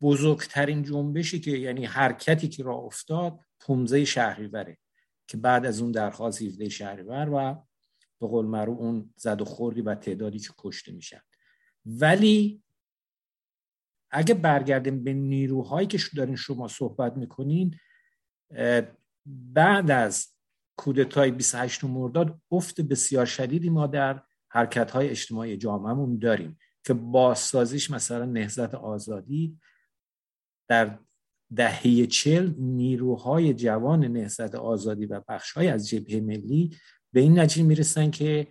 [0.00, 4.78] بزرگترین جنبشی که یعنی حرکتی که را افتاد پومزه شهریوره
[5.26, 7.66] که بعد از اون درخواست 17 شهریور و
[8.20, 11.20] به قول معروف اون زد و خوردی و تعدادی که کشته میشن.
[11.86, 12.62] ولی
[14.10, 17.78] اگه برگردیم به نیروهایی که دارین شما صحبت می‌کنین
[19.26, 20.28] بعد از
[20.76, 27.90] کودتای 28 مرداد افت بسیار شدیدی ما در حرکت های اجتماعی جامعهمون داریم که بازسازیش
[27.90, 29.58] مثلا نهزت آزادی
[30.68, 30.98] در
[31.56, 36.76] دهه چل نیروهای جوان نهزت آزادی و بخشهای از جبهه ملی
[37.12, 38.48] به این نتیجه می‌رسن که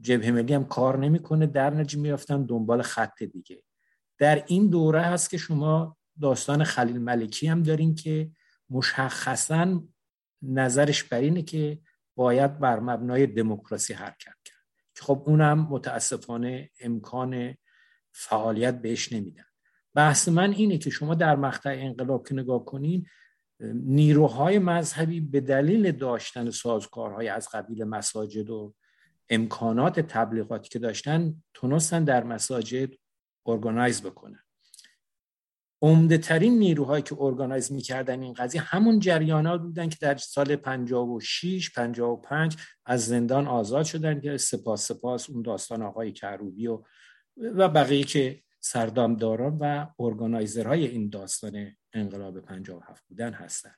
[0.00, 3.62] جبهه ملی هم کار نمی‌کنه در نتیجه میافتن دنبال خط دیگه.
[4.18, 8.30] در این دوره هست که شما داستان خلیل ملکی هم دارین که
[8.70, 9.82] مشخصا
[10.42, 11.78] نظرش بر اینه که
[12.16, 14.58] باید بر مبنای دموکراسی حرکت کرد.
[14.94, 17.54] که خب اونم متاسفانه امکان
[18.12, 19.44] فعالیت بهش نمیدن.
[19.94, 23.06] بحث من اینه که شما در مقطع انقلاب که نگاه کنین
[23.74, 28.74] نیروهای مذهبی به دلیل داشتن سازکارهای از قبیل مساجد و
[29.30, 32.90] امکانات تبلیغاتی که داشتن تونستن در مساجد
[33.46, 34.44] organize بکنن.
[35.82, 41.70] عمده ترین نیروهایی که organize می‌کردن این قضیه همون جریانات بودن که در سال 56
[41.70, 46.82] 55 از زندان آزاد شدن که سپاس سپاس اون داستان آقای کروبی و
[47.36, 53.74] و بقیه که سردامداران و organizer های این داستان انقلاب 57 بودن هستن.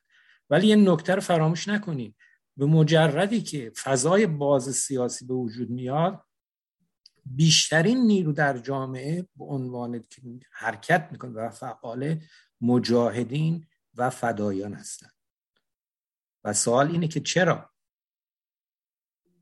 [0.49, 2.15] ولی یه نکته رو فراموش نکنید.
[2.57, 6.23] به مجردی که فضای باز سیاسی به وجود میاد
[7.25, 10.03] بیشترین نیرو در جامعه به عنوان
[10.51, 12.21] حرکت می‌کنه و فعال
[12.61, 15.13] مجاهدین و فدایان هستند.
[16.43, 17.71] و سوال اینه که چرا؟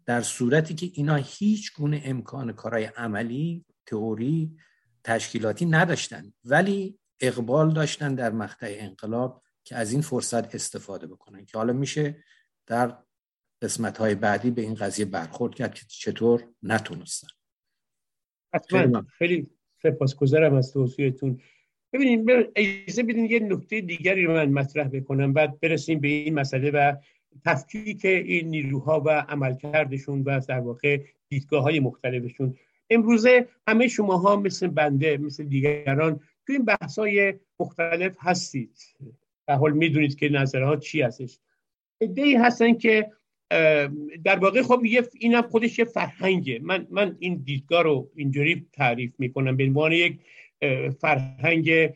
[0.06, 4.58] در صورتی که اینا هیچ گونه امکان کارهای عملی تئوری
[5.04, 11.58] تشکیلاتی نداشتن ولی اقبال داشتن در مقطع انقلاب که از این فرصت استفاده بکنن که
[11.58, 12.24] حالا میشه
[12.66, 12.98] در
[13.62, 17.28] قسمت های بعدی به این قضیه برخورد کرد که چطور نتونستن.
[18.54, 19.06] حتما.
[19.18, 19.48] خیلی
[19.84, 21.40] سپاسگزارم از توصیهتون.
[21.94, 26.72] ببینید اجازه بدین یه نکته دیگری رو من مطرح بکنم بعد برسیم به این مسئله
[26.72, 26.96] و
[27.46, 32.56] تفکیک این نیروها و عملکردشون و در واقع دیدگاه های مختلفشون.
[32.90, 38.78] امروزه همه شماها مثل بنده مثل دیگران تو این بحثای مختلف هستید.
[39.48, 41.40] به حال می‌دونید که نظرها چی هستش.
[42.00, 43.12] ای هستن که
[44.24, 46.60] در واقع خب یه اینم خودش یه فرهنگه.
[46.64, 50.20] من من این دیدگاه رو اینجوری تعریف می‌کنم به عنوان یک
[51.02, 51.90] فرهنگ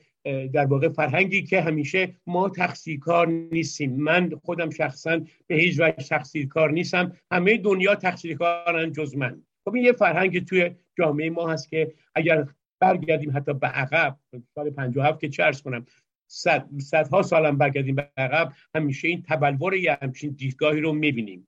[0.54, 3.96] در واقع فرهنگی که همیشه ما تقصیر کار نیستیم.
[3.96, 7.12] من خودم شخصا به هیچ وجه تقصیر کار نیستم.
[7.32, 9.42] همه دنیا تقصیر کارن جز من.
[9.66, 12.48] خب این یه فرهنگ توی جامعه ما هست که اگر
[12.80, 14.18] برگردیم حتی به عقب
[14.56, 15.86] سال 57 که چه کنم
[16.34, 21.48] صد صدها سالم برگردیم به عقب همیشه این تبلور یه همچین دیدگاهی رو می‌بینیم.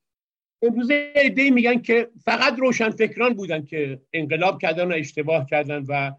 [0.61, 6.11] امروزه ایده میگن که فقط روشن فکران بودن که انقلاب کردن و اشتباه کردن و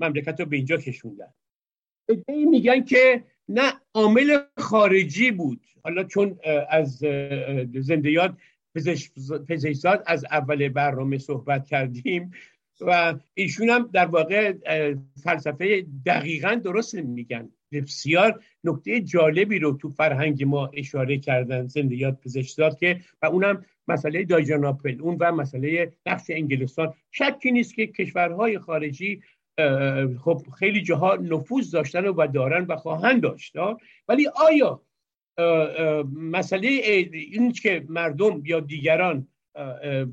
[0.00, 1.32] مملکت رو به اینجا کشوندن.
[2.08, 5.60] ایده میگن که نه عامل خارجی بود.
[5.84, 6.38] حالا چون
[6.70, 6.98] از
[7.74, 8.36] زندیات
[9.48, 12.30] پزشکزاد از اول برنامه صحبت کردیم
[12.80, 14.52] و ایشون هم در واقع
[15.24, 17.50] فلسفه دقیقا درست میگن.
[17.72, 24.24] بسیار نکته جالبی رو تو فرهنگ ما اشاره کردن زندیات پزشکزاد که و اونم مسئله
[24.24, 26.94] دایجاناپل اون و مسئله نقش انگلستان.
[27.10, 29.22] شکی نیست که کشورهای خارجی
[30.24, 33.56] خب خیلی جاها نفوذ داشتن و دارن و خواهند داشت
[34.08, 34.82] ولی آیا
[36.14, 36.68] مسئله
[37.12, 39.28] این که مردم یا دیگران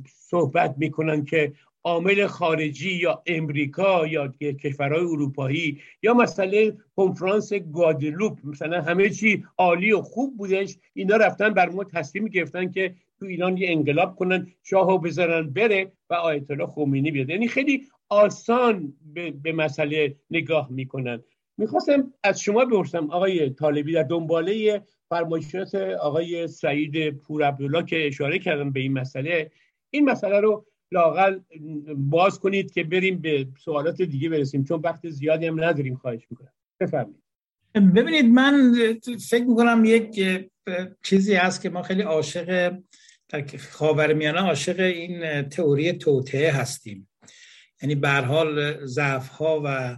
[0.08, 8.82] صحبت می‌کنن که عامل خارجی یا امریکا یا کشورهای اروپایی یا مسئله کنفرانس گادلوپ مثلا
[8.82, 13.58] همه چی عالی و خوب بودش اینا رفتن بر ما تصمیم گرفتن که تو ایران
[13.58, 17.30] یه انقلاب کنن شاهو بذارن بره و آیت الله خمینی بیاد.
[17.30, 21.24] یعنی خیلی آسان به, به مسئله نگاه می‌کنن.
[21.58, 28.40] می‌خواستم از شما بپرسم آقای طالبی در دنباله فرمایشات آقای سعید پور عبدالله که اشاره
[28.40, 29.52] کردن به این مسئله
[29.90, 31.40] این مسئله رو لاقل
[31.96, 36.54] باز کنید که بریم به سوالات دیگه برسیم چون وقت زیادی هم نداریم خواهش می‌کنم.
[36.80, 37.24] بفرمایید.
[37.76, 38.74] ببینید من
[39.30, 40.26] فکر می‌کنم یک
[41.04, 42.74] چیزی هست که ما خیلی عاشق
[43.30, 47.10] در خاورمیانه عاشق این تئوری توطعه هستیم.
[47.82, 49.98] یعنی به حال ضعف ها و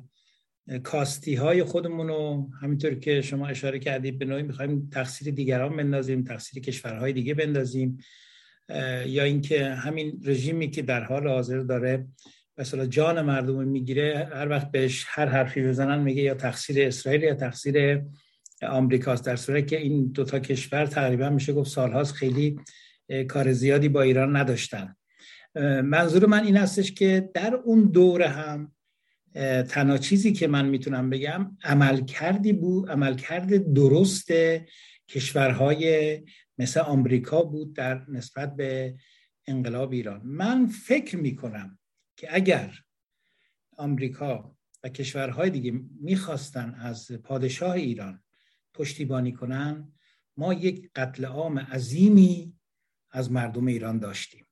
[0.80, 6.24] کاستی های خودمون رو همینطور که شما اشاره کردید به نوعی می‌خوایم تقصیر دیگران بندازیم
[6.24, 7.98] تقصیر کشورهای دیگه بندازیم.
[9.06, 12.08] یا اینکه همین رژیمی که در حال حاضر داره
[12.58, 17.36] مثلا جان مردم می‌گیره هر وقت بهش هر حرفی بزنن میگه یا تقصیر اسرائیل یا
[17.36, 18.02] تقصیر
[18.62, 19.26] آمریکاست.
[19.26, 22.60] در صورت که این دوتا کشور تقریبا میشه گفت سالهاست خیلی
[23.28, 24.96] کار زیادی با ایران نداشتن.
[25.84, 28.72] منظور من این هستش که در اون دوره هم
[29.70, 34.32] تنها چیزی که من می‌تونم بگم عمل کردی بود عملکرد درست
[35.10, 36.22] کشورهای
[36.58, 38.98] مثل آمریکا بود در نسبت به
[39.48, 40.22] انقلاب ایران.
[40.24, 41.80] من فکر می‌کنم
[42.18, 42.80] که اگر
[43.78, 48.24] آمریکا و کشورهای دیگه می‌خواستن از پادشاه ایران
[48.74, 49.94] پشتیبانی کنن
[50.38, 52.56] ما یک قتل عام عظیمی
[53.12, 54.46] از مردم ایران داشتیم.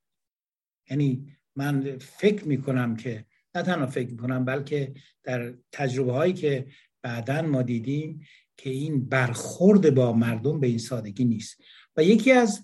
[0.90, 6.68] یعنی من فکر می‌کنم که نه تنها فکر می‌کنم بلکه در تجربه هایی که
[7.02, 8.26] بعدا ما دیدیم
[8.58, 11.64] که این برخورد با مردم به این سادگی نیست.
[11.98, 12.64] و یکی از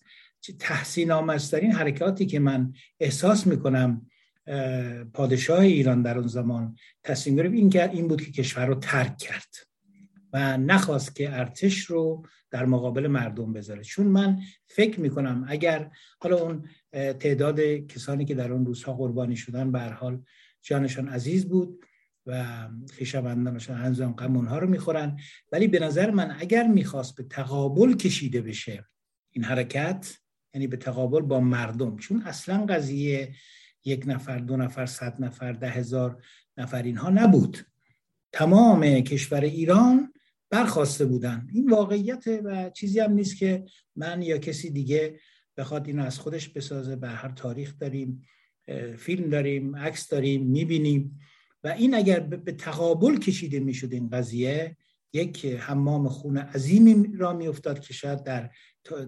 [0.60, 4.08] تحسین آمدترین حرکاتی که من احساس می‌کنم
[5.14, 9.56] پادشاه ایران در اون زمان تصمیم گرفت این, این بود که کشور رو ترک کرد
[10.34, 13.84] و نخواست که ارتش رو در مقابل مردم بذاره.
[13.84, 19.72] چون من فکر می‌کنم اگر حالا اون تعداد کسانی که در اون روزها قربانی شدن
[19.72, 20.24] به حال
[20.62, 21.86] جانشان عزیز بود
[22.26, 22.46] و
[22.94, 25.20] خیشاوندانشان هنوز غم اونها رو می‌خورن.
[25.52, 28.86] ولی به نظر من اگر می‌خواست به تقابل کشیده بشه
[29.40, 30.18] این حرکت
[30.54, 31.98] یعنی به تقابل با مردم.
[31.98, 33.34] چون اصلا قضیه
[33.86, 36.24] یک نفر دو نفر صد نفر ده هزار
[36.58, 37.58] نفر اینها نبود.
[38.32, 40.14] تمام کشور ایران
[40.50, 41.48] برخواسته بودن.
[41.54, 45.20] این واقعیت و چیزی هم نیست که من یا کسی دیگه
[45.58, 46.96] بخواد اینو از خودش بسازه.
[46.96, 48.22] به هر تاریخ داریم
[48.98, 51.20] فیلم داریم عکس داریم می‌بینیم.
[51.64, 54.78] و این اگر به تقابل کشیده می‌شد این قضیه
[55.14, 58.50] یک حمام خون عظیمی را میافتاد که شاید در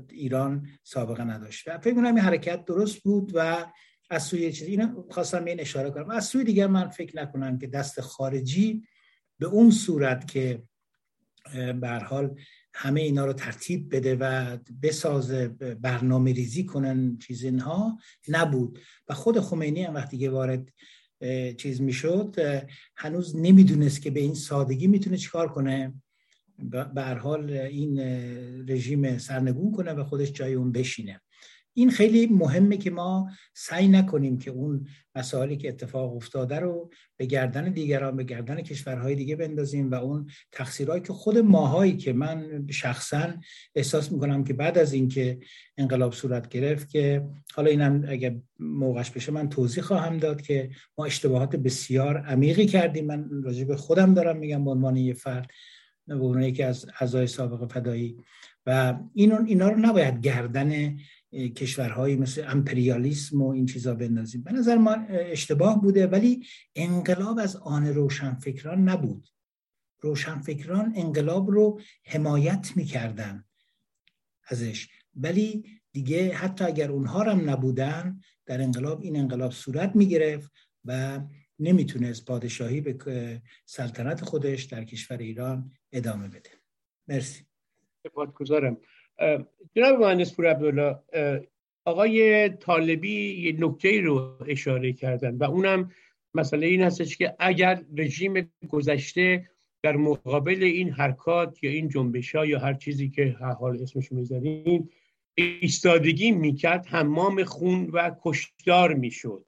[0.09, 1.77] ایران سابقه نداشت.
[1.77, 3.65] فکر کنم این حرکت درست بود و
[4.09, 6.09] از سوی چیزی اینو خواستم این اشاره کنم.
[6.09, 8.83] از سوی دیگر من فکر نکنم که دست خارجی
[9.39, 10.63] به اون صورت که
[11.81, 12.39] به حال
[12.73, 15.47] همه اینا رو ترتیب بده و بسازه
[15.81, 18.79] برنامه ریزی کنن چیز اینها نبود.
[19.09, 20.69] و خود خمینی هم وقتی که وارد
[21.57, 22.35] چیز می‌شد
[22.95, 25.93] هنوز نمی‌دونست که به این سادگی می‌تونه چیکار کنه.
[26.95, 27.99] به حال این
[28.69, 31.21] رژیم سرنگون کنه و خودش جای اون بشینه.
[31.73, 37.25] این خیلی مهمه که ما سعی نکنیم که اون مسائلی که اتفاق افتاده رو به
[37.25, 42.67] گردن دیگران به گردن کشورهای دیگه بندازیم و اون تقصیرهایی که خود ماهایی که من
[42.69, 43.33] شخصا
[43.75, 45.39] احساس می‌کنم که بعد از اینکه
[45.77, 51.05] انقلاب صورت گرفت که حالا اینم اگر موقعش بشه من توضیح خواهم داد که ما
[51.05, 53.05] اشتباهات بسیار عمیقی کردیم.
[53.05, 55.47] من راجع به خودم دارم میگم به عنوان یه فرد.
[56.07, 58.17] به عنوان یکی از اعضای سابق فدایی.
[58.65, 60.97] و این اینا رو نباید گردن
[61.31, 64.43] کشورهایی مثل امپریالیسم و این چیزا بندازیم.
[64.43, 69.27] به نظر ما اشتباه بوده ولی انقلاب از آن روشنفکران نبود.
[69.99, 73.45] روشنفکران انقلاب رو حمایت می‌کردن
[74.47, 74.87] ازش.
[75.15, 80.51] ولی دیگه حتی اگر اونها هم نبودن در انقلاب این انقلاب صورت می‌گرفت
[80.85, 81.21] و
[81.59, 86.49] نمی‌تونست پادشاهی به سلطنت خودش در کشور ایران ادامه بده.
[87.07, 87.45] مرسی.
[88.07, 88.77] سپاسگزارم.
[89.75, 90.99] جناب مهندس پور عبدالله
[91.85, 95.91] آقای طالبی یه نکته رو اشاره کردن و اونم
[96.33, 99.49] مسئله این هستش که اگر رژیم گذشته
[99.83, 104.89] در مقابل این حرکات یا این جنبش ها یا هر چیزی که حال اسمش می‌ذارین
[105.35, 109.45] ایستادگی می‌کرد حمام خون و کشدار می‌شد.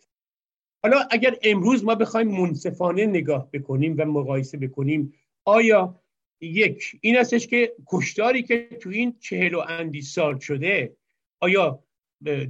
[0.83, 5.13] حالا اگر امروز ما بخوایم منصفانه نگاه بکنیم و مقایسه بکنیم
[5.45, 6.02] آیا
[6.45, 10.95] یک این هستش که کشتاری که تو این چهل و اندی سال شده
[11.39, 11.83] آیا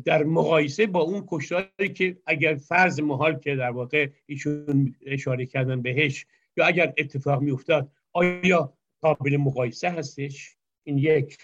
[0.05, 5.81] در مقایسه با اون کشتاری که اگر فرض محال که در واقع ایشون اشاره کردن
[5.81, 6.25] بهش
[6.57, 11.37] یا اگر اتفاق می افتاد آیا قابل مقایسه هستش؟ این یک.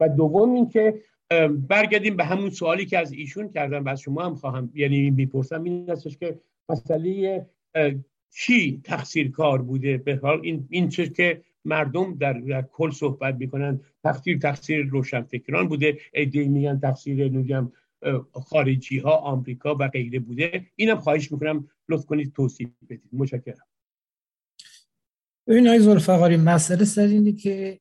[0.00, 1.02] و دوم این که
[1.68, 5.64] برگردیم به همون سوالی که از ایشون کردن و از شما هم خواهم یعنی می‌پرسم
[5.64, 7.46] این هستش که مسئله
[8.30, 13.80] چی تقصیر کار بوده؟ به حال این این چه که مردم در, کل صحبت می‌کنن.
[14.04, 15.98] تقصیر تقصیر روشنفکران بوده.
[16.12, 17.72] ایده میگن تقصیر نوگم
[18.32, 20.66] خارجی ها آمریکا و غیره بوده.
[20.76, 23.10] اینم خواهش می‌کنم لطف کنید توصیف بدید.
[23.12, 23.66] متشکرم.
[25.48, 27.80] این های زلفقاری مسئله سر اینه که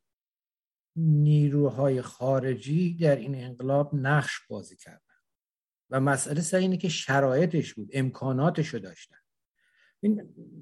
[0.97, 4.99] نیروهای خارجی در این انقلاب نقش بازی کردن.
[5.89, 9.17] و مسئله سر اینه که شرایطش بود امکاناتش رو داشتن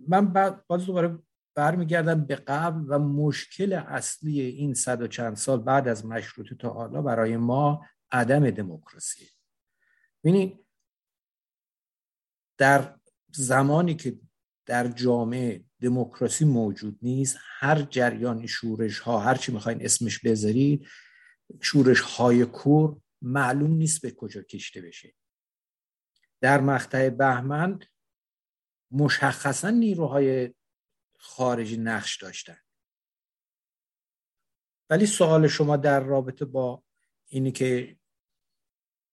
[0.07, 1.19] من بعد باز دوباره
[1.56, 6.70] برمیگردم به قبل و مشکل اصلی این صد و چند سال بعد از مشروطه تا
[6.70, 9.30] حالا برای ما عدم دموکراسی.
[10.24, 10.66] ببینید
[12.58, 12.99] در
[13.32, 14.20] زمانی که
[14.66, 20.88] در جامعه دموکراسی موجود نیست هر جریان شورش ها هر چی می‌خواین اسمش بذارید
[21.62, 25.16] شورش های کور معلوم نیست به کجا کشته بشه.
[26.41, 27.80] در مقطع بهمن
[28.91, 30.54] مشخصا نیروهای
[31.24, 32.57] خارجی نقش داشتن.
[34.89, 36.84] ولی سوال شما در رابطه با
[37.28, 37.97] اینی که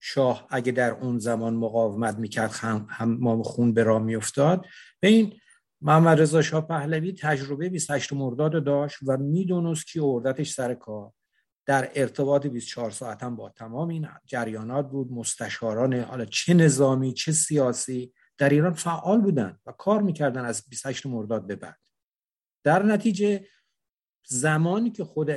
[0.00, 4.66] شاه اگه در اون زمان مقاومت می‌کرد هم, هم خون به راه میافتاد.
[5.00, 5.40] به این
[5.80, 11.12] محمد رضا شاه پهلوی تجربه 28 مرداد داشت و می‌دونست که اردتش سر کار.
[11.66, 17.32] در ارتباط 24 ساعت هم با تمام این جریانات بود مستشاران حالا چه نظامی چه
[17.32, 21.89] سیاسی در ایران فعال بودن و کار می‌کردن از 28 مرداد به بعد.
[22.64, 23.46] در نتیجه
[24.24, 25.30] زمانی که خود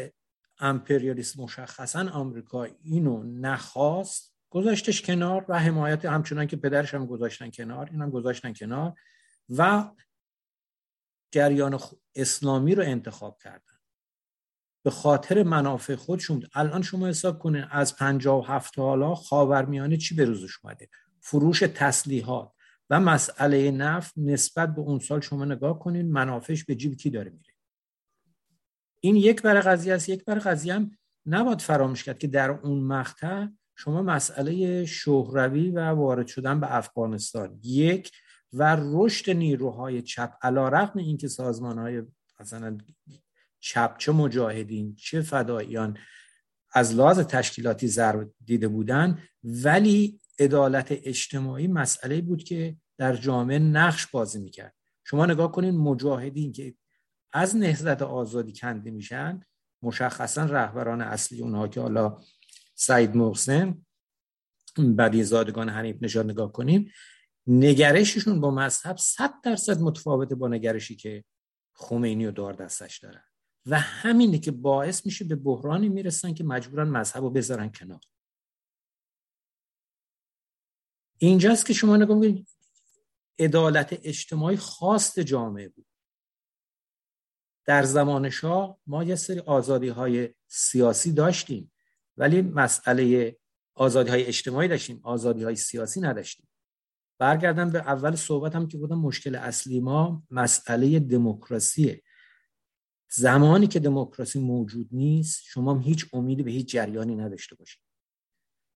[0.60, 7.90] امپریالیست مشخصا آمریکا اینو نخواست گذاشتش کنار و حمایت همچنان که پدرش هم گذاشتن کنار
[7.92, 8.94] اینم گذاشتن کنار
[9.50, 9.92] و
[11.32, 11.80] جریان
[12.16, 13.74] اسلامی رو انتخاب کردن.
[14.84, 20.26] به خاطر منافع خودشون الان شما حساب کنه از و هفت حالا خاورمیانه چی به
[20.26, 20.90] روزش اومده؟
[21.22, 22.52] فروش تسلیحات.
[22.94, 27.30] و مسئله نفت نسبت به اون سال شما نگاه کنید منافعش به جیب کی داره
[27.30, 27.54] میره.
[29.00, 30.10] این یک بر قضیه است.
[30.10, 30.92] یک بر قضیه هم
[31.26, 37.60] نباید فراموش کرد که در اون مقطع شما مسئله شهروی و وارد شدن به افغانستان.
[37.64, 38.12] یک
[38.54, 42.04] و رشد نیروهای چپ علا رقم این که سازمان های
[42.40, 42.78] مثلا
[43.60, 45.98] چپ چه مجاهدین چه فداییان
[46.72, 54.08] از لحاظ تشکیلاتی ضرب دیده بودن ولی عدالت اجتماعی مسئله بود که در جامعه نقش
[54.08, 54.76] بازی می‌کرد.
[55.04, 56.76] شما نگاه کنید مجاهدین که
[57.34, 59.42] از نهضت آزادی کنده میشن
[59.82, 62.22] مشخصا رهبران اصلی اونها که حالا
[62.76, 63.86] سعید محسن
[64.98, 66.92] بدی زادگان حنیف نشان نگاه کنیم
[67.48, 71.24] نگرششون با مذهب صد درصد متفاوته با نگرشی که
[71.74, 73.24] خمینی و دار دستش دارن.
[73.66, 78.00] و همینه که باعث میشه به بحرانی می‌رسن که مجبورن مذهب رو بذارن کنار.
[81.18, 82.18] اینجاست که شما نگاه
[83.40, 85.86] عدالت اجتماعی خواست جامعه بود.
[87.66, 91.72] در زمان شاه ما یه سری آزادی های سیاسی داشتیم
[92.18, 93.38] ولی مسئله
[93.76, 96.50] آزادی های اجتماعی داشتیم آزادی های سیاسی نداشتیم.
[97.20, 102.04] برگردم به اول صحبت هم که بودم مشکل اصلی ما مسئله دموکراسیه.
[103.12, 107.82] زمانی که دموکراسی موجود نیست شما هیچ امیدی به هیچ جریانی نداشته باشید.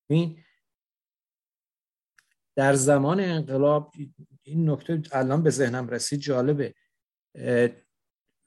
[0.09, 0.43] این
[2.57, 3.93] در زمان انقلاب
[4.43, 6.73] این نکته الان به ذهنم رسید جالبه.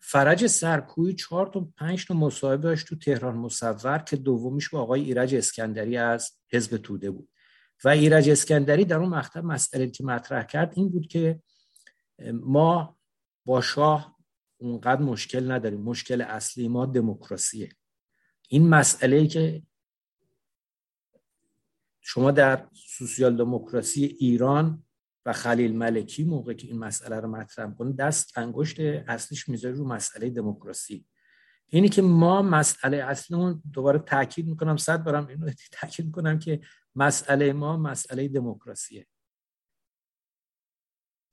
[0.01, 5.01] فرج سرکوی چهار تا پنج تا مصاحبه داشت تو تهران مصور که دومیش با آقای
[5.03, 7.29] ایرج اسکندری از حزب توده بود.
[7.85, 11.43] و ایرج اسکندری در اون مقطع مسئله که مطرح کرد این بود که
[12.33, 12.99] ما
[13.45, 14.17] با شاه
[14.57, 15.81] اونقدر مشکل نداریم.
[15.81, 17.69] مشکل اصلی ما دموکراسیه.
[18.49, 19.63] این مسئله ای که
[22.01, 24.85] شما در سوسیال دموکراسی ایران
[25.27, 29.89] و خلیل ملکی موقع که این مسئله رو مطرح کنه دست انگشت اصلیش می‌ذاره رو
[29.89, 31.07] مسئله دموکراسی.
[31.69, 36.61] اینی که ما مسئله اصلیمون دوباره تاکید می‌کنم صد بارم اینو تاکید می‌کنم که
[36.95, 39.07] مسئله ما مسئله دموکراسیه.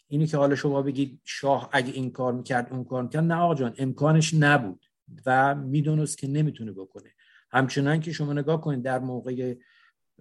[0.08, 3.56] اینی که حالا شما بگید شاه اگه این کار می‌کرد اون کار می‌کرد نه آقا
[3.56, 4.86] جان امکانش نبود
[5.26, 7.14] و می‌دونست که نمی‌تونه بکنه.
[7.52, 9.56] همچنان که شما نگاه کنید در موقع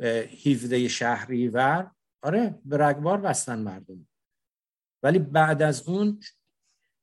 [0.00, 1.90] 17 شهریور.
[2.22, 4.08] آره به رگبار بستن مردم.
[5.02, 6.20] ولی بعد از اون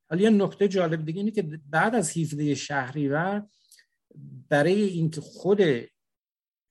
[0.10, 3.48] حالا یه نکته جالب دیگه اینه که بعد از 17 شهریور
[4.50, 5.62] برای اینکه خود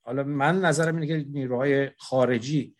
[0.01, 2.75] حالا من نظرم اینه که نیروهای خارجی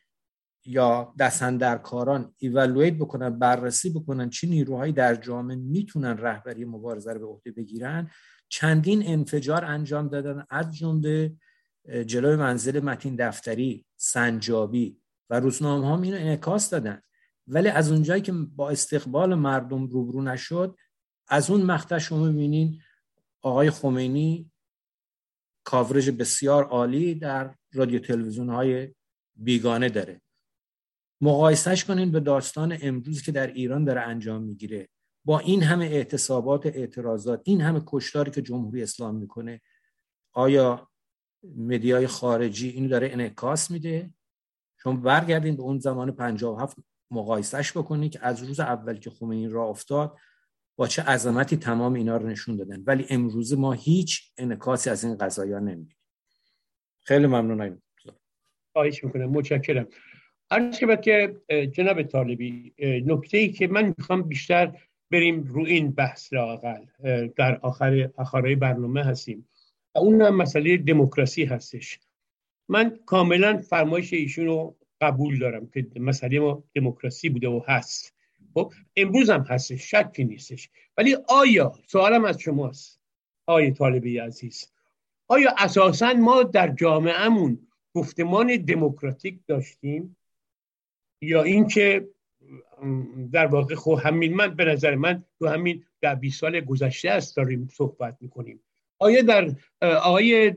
[0.65, 7.25] یا دستندرکاران ایوالویت بکنن بررسی بکنن چه نیروهایی در جامعه می‌تونن رهبری مبارزه رو به
[7.25, 8.09] عهده بگیرن
[8.49, 11.35] چندین انفجار انجام دادن از جمله
[11.88, 14.97] جلوی منزل متین دفتری سنجابی
[15.29, 17.01] و روزنامه ها اینو انعکاس دادن.
[17.47, 20.77] ولی از اونجایی که با استقبال مردم روبرو نشد
[21.27, 22.81] از اون مقطع شما می‌بینین
[23.41, 24.51] آقای خمینی
[25.63, 28.93] کاورج بسیار عالی در رادیو تلویزیون های
[29.36, 30.21] بیگانه داره.
[31.21, 34.89] مقایسهش کنین به داستان امروز که در ایران داره انجام می‌گیره.
[35.25, 39.61] با این همه اعتصابات اعتراضات این همه کشتاری که جمهوری اسلام می‌کنه
[40.34, 40.89] آیا
[41.57, 44.09] مدیای خارجی اینو داره انعکاس میده.
[44.77, 46.77] شما برگردین به اون زمان 57
[47.11, 50.17] مقایسهش بکنید که از روز اول که خمینی را افتاد
[50.75, 52.83] با چه عظمتی تمام اینا رو نشون دادن.
[52.85, 55.97] ولی امروز ما هیچ انعکاسی از این قضايا نمی‌بینیم.
[56.99, 57.81] خیلی ممنونم
[58.73, 59.29] خواهش می‌کنم.
[59.29, 59.87] متشکرم.
[60.51, 61.41] عرض شود که
[61.71, 62.73] جناب طالبی
[63.05, 64.77] نکته ای که من می‌خوام بیشتر
[65.11, 66.85] بریم رو این بحث لاقل
[67.35, 69.49] در آخر آخرای برنامه هستیم.
[69.95, 71.99] و اون هم مسئله دموکراسی هستش.
[72.69, 78.13] من کاملا فرمایش ایشون رو قبول دارم که مسئله ما دموکراسی بوده و هست.
[78.53, 80.69] خب امروز هم هستش شکی نیستش.
[80.97, 82.99] ولی آیا سوالم از شماست
[83.45, 84.71] آیا طالبی عزیز
[85.27, 90.17] آیا اساسا ما در جامعهمون گفتمان دموکراتیک داشتیم؟
[91.21, 92.09] یا اینکه
[93.31, 97.35] در واقع خب همین من به نظر من تو همین در 20 سال گذشته است
[97.35, 98.59] داریم صحبت می‌کنیم.
[99.03, 99.51] آیا در
[99.81, 100.51] آقای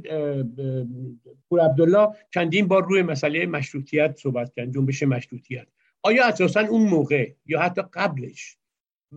[1.49, 5.67] پور عبدالله چندین بار روی مسئله مشروطیت صحبت کردن جنبش مشروطیت؟
[6.03, 8.57] آیا اساسا اون موقع یا حتی قبلش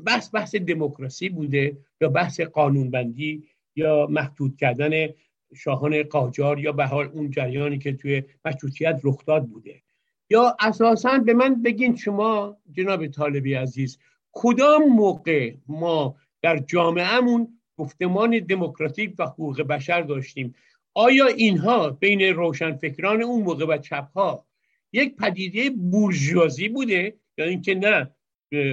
[0.06, 3.44] بحث بحث دموکراسی بوده یا بحث قانونبندی
[3.76, 5.08] یا محدود کردن
[5.56, 9.82] شاهان قاجار یا به حال اون جریانی که توی مشروطیت رخ داد بوده؟
[10.30, 14.00] یا اساسا به من بگین شما جناب طالبی عزیز
[14.32, 20.56] کدام موقع ما در جامعهمون گفتمان دموکراتیک و حقوق بشر داشتیم.
[20.94, 24.46] آیا اینها بین روشنفکران اون موقع و چپها
[24.94, 28.12] یک پدیده بورژوازی بوده یا اینکه نه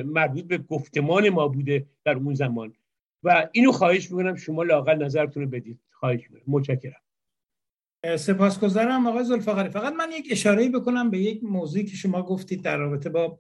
[0.05, 2.73] مربوط به گفتمان ما بوده در اون زمان؟
[3.23, 5.81] و اینو خواهش می‌کنم شما لاقل نظرتون رو بدید.
[5.91, 6.55] خواهش می‌کنم.
[6.55, 7.01] متشکرم.
[8.17, 12.77] سپاسگزارم آقای زلفقاری فقط من یک اشاره بکنم به یک موضوعی که شما گفتید در
[12.77, 13.39] رابطه با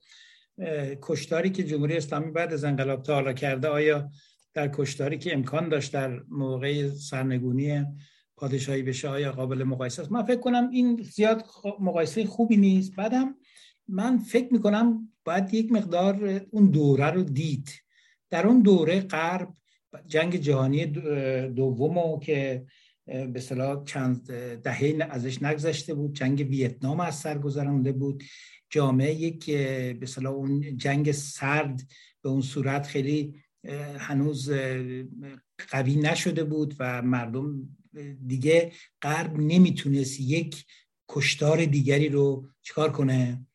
[1.03, 3.69] کشتاری که جمهوری اسلامی بعد از انقلاب تا حالا کرده.
[3.69, 4.11] آیا
[4.57, 7.85] در کشتاری که امکان داشت در موقع سرنگونی
[8.37, 11.45] پادشاهی بشه آیا قابل مقایسه است؟ من فکر کنم این زیاد
[11.81, 12.97] مقایسه خوبی نیست.
[12.97, 13.35] بعدم
[13.89, 17.71] من فکر می‌کنم باید یک مقدار اون دوره رو دید.
[18.31, 19.49] در اون دوره غرب
[20.07, 20.87] جنگ جهانی
[21.47, 22.67] دومو که
[23.07, 24.33] به صلاح چند
[24.63, 28.23] دهه ازش نگذشته بود جنگ ویتنام از سر گذرانده بود.
[28.71, 29.51] جامعه یک
[30.01, 31.83] به اون جنگ سرد
[32.23, 33.35] به اون صورت خیلی
[33.99, 34.51] هنوز
[35.71, 37.69] قوی نشده بود و مردم
[38.27, 40.65] دیگه غرب نمی‌تونست یک
[41.09, 43.47] کشتار دیگری رو چکار کنه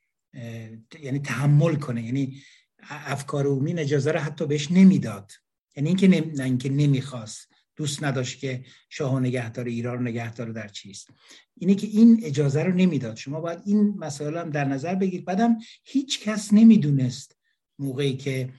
[1.01, 2.03] یعنی تحمل کنه.
[2.03, 2.41] یعنی
[2.89, 5.31] افکار عمومی اجازه رو حتی بهش نمی‌داد.
[5.75, 7.47] یعنی اینکه نه اینکه نمی‌خواست.
[7.75, 11.09] دوست نداشت که شاه و نگهدار ایران رو نگهدار در چیست.
[11.57, 13.15] اینه که این اجازه رو نمی‌داد.
[13.17, 17.37] شما باید این مسائل هم در نظر بگیرید بعدم هیچ کس نمی‌دونست
[17.79, 18.53] موقعی که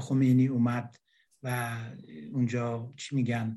[0.00, 0.96] خمینی اومد
[1.42, 1.76] و
[2.32, 3.56] اونجا چی میگن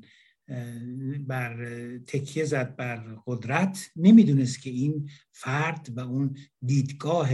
[1.26, 1.66] بر
[1.98, 2.96] تکیه زد بر
[3.26, 3.90] قدرت.
[3.96, 7.28] نمی‌دونست که این فرد و اون دیدگاه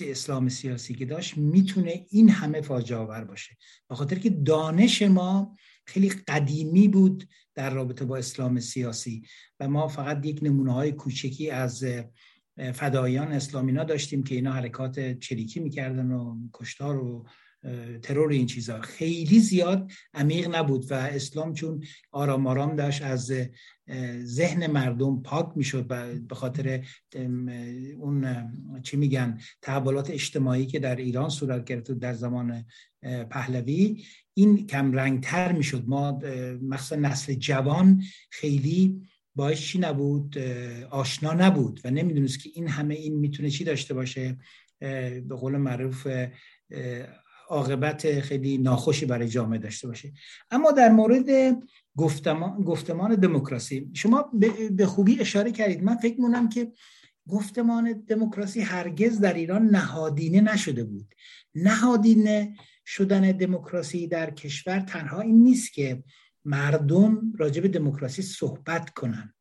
[0.00, 3.56] اسلام سیاسی که داشت می‌تونه این همه فاجعه آور باشه.
[3.88, 9.22] به خاطر که دانش ما خیلی قدیمی بود در رابطه با اسلام سیاسی
[9.60, 11.84] و ما فقط یک نمونه های کوچکی از
[12.74, 17.26] فدایان اسلامینا داشتیم که اینا حرکات چریکی می‌کردن و کشتار و
[18.02, 23.32] ترور این چیزها خیلی زیاد عمیق نبود و اسلام چون آرام آرام داشت از
[24.22, 25.86] ذهن مردم پاک می‌شد
[26.28, 26.86] به خاطر
[27.98, 28.26] اون
[28.82, 32.64] چی میگن تحولات اجتماعی که در ایران صورت گرفت در زمان
[33.30, 34.04] پهلوی
[34.34, 35.84] این کم رنگ تر می‌شد.
[35.86, 36.20] ما
[36.62, 39.02] مخصوصا نسل جوان خیلی
[39.34, 40.38] باش چی نبود؟
[40.90, 44.38] آشنا نبود و نمی‌دونست که این همه این می‌تونه چی داشته باشه.
[44.80, 46.06] به قول معروف
[47.54, 50.12] عاقبت خیلی ناخوشی برای جامعه داشته باشه.
[50.50, 51.56] اما در مورد
[51.96, 54.30] گفتمان, گفتمان دموکراسی شما
[54.70, 55.82] به خوبی اشاره کردید.
[55.82, 56.72] من فکر مونم که
[57.28, 61.14] گفتمان دموکراسی هرگز در ایران نهادینه نشده بود.
[61.54, 66.02] نهادینه شدن دموکراسی در کشور تنها این نیست که
[66.44, 69.34] مردم راجع به دموکراسی صحبت کنن.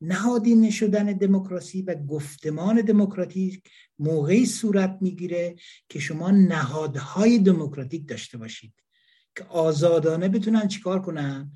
[0.00, 3.62] نهادینه شدن دموکراسی و گفتمان دموکراتیک
[3.98, 5.56] موقعی صورت می‌گیره
[5.88, 8.74] که شما نهادهای دموکراتیک داشته باشید
[9.36, 11.52] که آزادانه بتونن چیکار کنن؟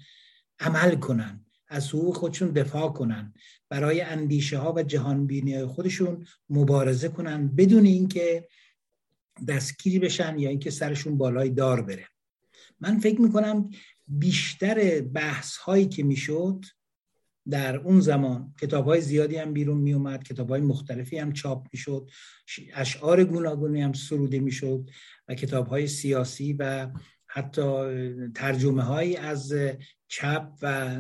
[0.61, 3.35] عمل کنن از حقوق خودشون دفاع کنن
[3.69, 8.49] برای اندیشه ها و جهانبینی خودشون مبارزه کنن بدون اینکه
[9.49, 12.07] دستگیری بشن یا اینکه سرشون بالای دار بره.
[12.81, 13.71] من فکر می‌کنم
[14.07, 16.65] بیشتر بحث هایی که می‌شد
[17.51, 21.67] در اون زمان کتاب های زیادی هم بیرون می اومد کتاب های مختلفی هم چاپ
[21.73, 22.11] می شد
[22.75, 24.91] اشعار گوناگونی هم سروده می شد
[25.29, 26.91] و کتاب های سیاسی و
[27.27, 27.63] حتی
[28.35, 29.55] ترجمه هایی از
[30.09, 30.97] چپ و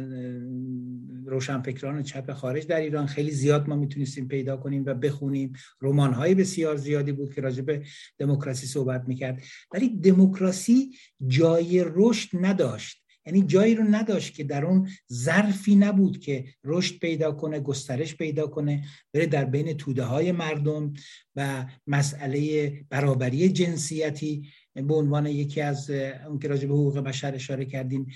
[1.26, 5.52] روشنفکران چپ خارج در ایران خیلی زیاد ما می‌تونستیم پیدا کنیم و بخونیم.
[5.82, 7.82] رمان های بسیار زیادی بود که راجع به
[8.18, 9.42] دموکراسی صحبت می‌کرد.
[9.74, 10.90] ولی دموکراسی
[11.26, 13.01] جای رشد نداشت.
[13.26, 18.46] یعنی جایی رو نداشت که در اون ظرفی نبود که رشد پیدا کنه گسترش پیدا
[18.46, 20.92] کنه بره در بین توده های مردم
[21.36, 24.48] و مسئله برابری جنسیتی.
[24.74, 28.06] به عنوان یکی از اون که راجع به حقوق بشر اشاره کردیم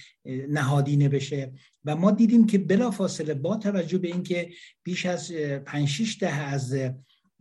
[0.49, 1.53] نهادینه بشه
[1.85, 4.51] و ما دیدیم که بلافاصله با توجه به اینکه
[4.83, 6.75] بیش از 5 6 ده از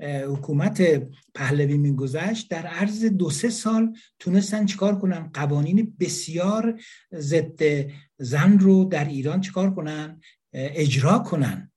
[0.02, 1.04] حکومت
[1.36, 6.82] پهلوی میگذشت در عرض دو سه سال تونستن چیکار کنن؟ قوانین بسیار
[7.14, 7.62] ضد
[8.18, 10.20] زن رو در ایران چیکار کنن؟
[10.54, 11.72] اجرا کنن.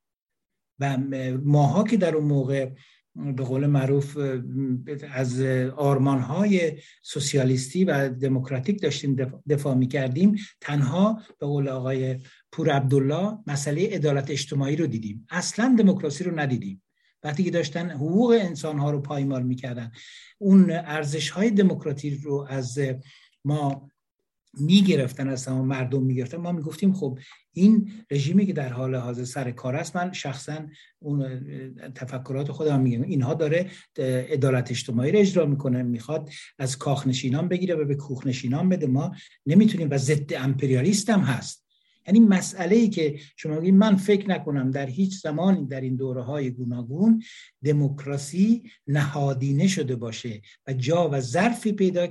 [0.78, 0.98] و
[1.44, 2.70] ماها که در اون موقع
[3.36, 4.18] به قول معروف
[5.12, 5.40] از
[5.76, 9.16] آرمانهای سوسیالیستی و دموکراتیک داشتیم
[9.48, 12.18] دفاع می کردیم تنها به قول آقای
[12.52, 15.26] پور عبدالله مسئله عدالت اجتماعی رو دیدیم.
[15.30, 16.82] اصلا دموکراسی رو ندیدیم.
[17.22, 19.92] وقتی که داشتن حقوق انسان ها رو پایمال می‌کردن.
[20.38, 22.78] اون ارزش های دموکراتیک رو از
[23.44, 23.88] ما
[24.60, 26.36] می‌گرفتن از تمام مردم می‌گرفتن.
[26.36, 27.18] ما می‌گفتیم خب
[27.52, 30.66] این رژیمی که در حال حاضر سر کار است من شخصا
[30.98, 31.40] اون
[31.94, 33.02] تفکرات خودم میگم.
[33.02, 33.70] اینها داره
[34.30, 38.86] عدالت اجتماعی رو اجرا می‌کنه می‌خواد از کاخنشینان بگیره و به کوخنشینان بده.
[38.86, 39.14] ما
[39.46, 41.67] نمی‌تونیم و ضد امپریالیست هم هست.
[42.08, 46.22] یعنی مسئله ای که شما میگید من فکر نکنم در هیچ زمانی در این دوره
[46.22, 47.22] های گوناگون
[47.64, 52.06] دموکراسی نهادینه شده باشه و جا و ظرفی پیدا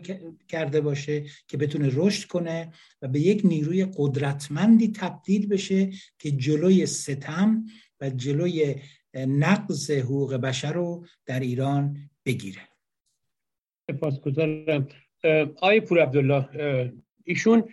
[0.48, 2.72] کرده باشه که بتونه رشد کنه
[3.02, 5.90] و به یک نیروی قدرتمندی تبدیل بشه
[6.20, 7.66] که جلوی ستم
[8.02, 8.76] و جلوی
[9.16, 12.62] نقض حقوق بشر رو در ایران بگیره.
[13.92, 14.88] سپاسگزارم.
[15.56, 16.50] آقای پور عبدالله
[17.24, 17.64] ایشون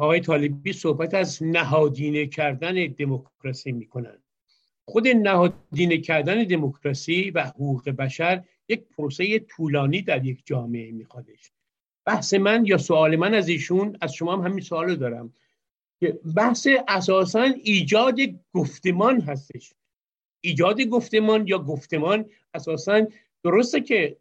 [0.00, 4.18] آقای طالبی صحبت از نهادینه کردن دموکراسی می‌کنن.
[4.84, 11.52] خود نهادینه کردن دموکراسی و حقوق بشر یک پروسه طولانی در یک جامعه میخوادش.
[12.04, 15.32] بحث من یا سوال من از ایشون از شما هم همین سوال دارم.
[16.00, 18.16] که بحث اساسا ایجاد
[18.52, 19.72] گفتمان هستش.
[20.40, 22.24] ایجاد گفتمان یا گفتمان
[22.54, 23.06] اساسا
[23.44, 24.16] درسته که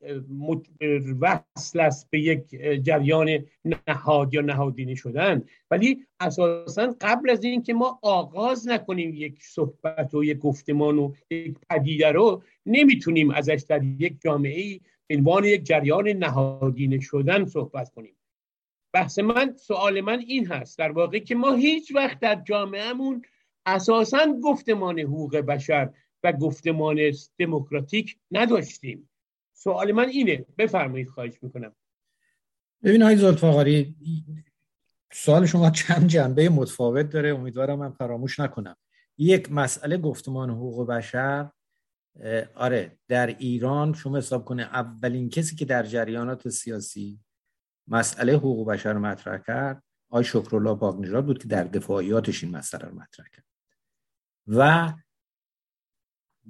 [1.19, 2.49] وصل است به یک
[2.83, 3.45] جریان
[3.87, 10.23] نهاد یا نهادینه شدن ولی اساسا قبل از اینکه ما آغاز نکنیم یک صحبت و
[10.23, 16.07] یک گفتمان و یک پدیده رو نمی‌تونیم ازش در یک جامعه به عنوان یک جریان
[16.07, 18.17] نهادینه شدن صحبت کنیم.
[18.93, 23.21] بحث من سوال من این هست در واقع که ما هیچ وقت در جامعهمون
[23.65, 25.89] اساسا گفتمان حقوق بشر
[26.23, 26.97] و گفتمان
[27.37, 29.09] دموکراتیک نداشتیم.
[29.53, 31.75] سوال من اینه بفرمایید خواهش می‌کنم.
[32.83, 33.95] ببین های زلفاقاری
[35.13, 38.75] سوال شما چند جنبه متفاوت داره امیدوارم من فراموش نکنم.
[39.17, 41.49] یک مسئله گفتمان حقوق بشر
[42.55, 47.19] آره در ایران شما حساب کنه اولین کسی که در جریانات سیاسی
[47.87, 52.85] مسئله حقوق بشر رو مطرح کرد آی شکرالله باقنژاد بود که در دفاعیاتش این مسئله
[52.85, 53.45] رو مطرح کرد.
[54.47, 54.93] و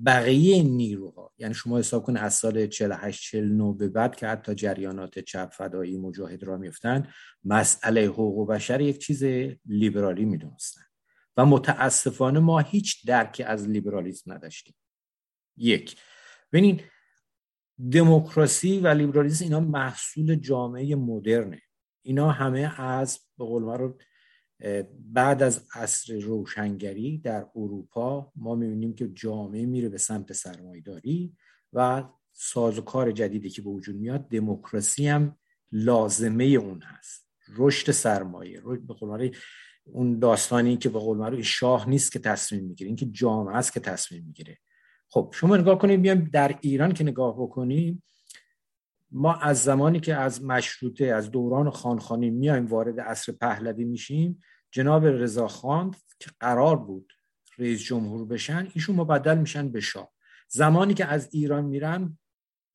[0.05, 5.19] بقیه نیروها یعنی شما حساب کنید از سال 48 49 به بعد که حتی جریانات
[5.19, 7.07] چپ فدایی مجاهد را میفتن
[7.43, 9.23] مسئله حقوق بشر یک چیز
[9.65, 10.81] لیبرالی می‌دونستن.
[11.37, 14.75] و متاسفانه ما هیچ درکی از لیبرالیسم نداشتیم.
[15.57, 15.95] یک
[16.53, 16.83] ببینید
[17.91, 21.61] دموکراسی و لیبرالیسم اینا محصول جامعه مدرنه.
[22.01, 23.97] اینا همه از به قول رو
[24.99, 31.35] بعد از عصر روشنگری در اروپا ما می‌بینیم که جامعه میره به سمت سرمایداری
[31.73, 32.03] و
[32.33, 35.37] سازوکار جدیدی که به وجود میاد دموکراسی هم
[35.71, 37.27] لازمه اون هست.
[37.57, 39.35] رشد سرمایه به قول
[39.85, 44.23] اون داستانی که به قول شاه نیست که تصمیم می‌گیره اینکه جامعه است که تصمیم
[44.25, 44.57] می‌گیره.
[45.09, 48.03] خب شما نگاه کنید بیایم در ایران که نگاه بکنیم
[49.11, 54.39] ما از زمانی که از مشروطه از دوران خانخانی میایم وارد عصر پهلوی میشیم
[54.71, 57.13] جناب رضاخان که قرار بود
[57.57, 60.11] رئیس جمهور بشن ایشون مبدل میشن به شاه.
[60.47, 62.17] زمانی که از ایران میرن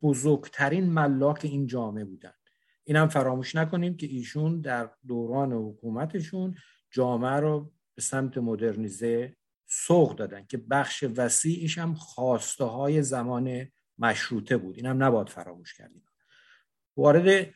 [0.02, 2.32] بزرگترین ملاک این جامعه بودن.
[2.84, 6.54] اینم فراموش نکنیم که ایشون در دوران حکومتشون
[6.90, 13.66] جامعه رو به سمت مدرنیزه سوق دادن که بخش وسیعش هم خواسته های زمان
[13.98, 14.76] مشروطه بود.
[14.76, 16.04] اینم نباید فراموش کردیم.
[16.96, 17.54] وارد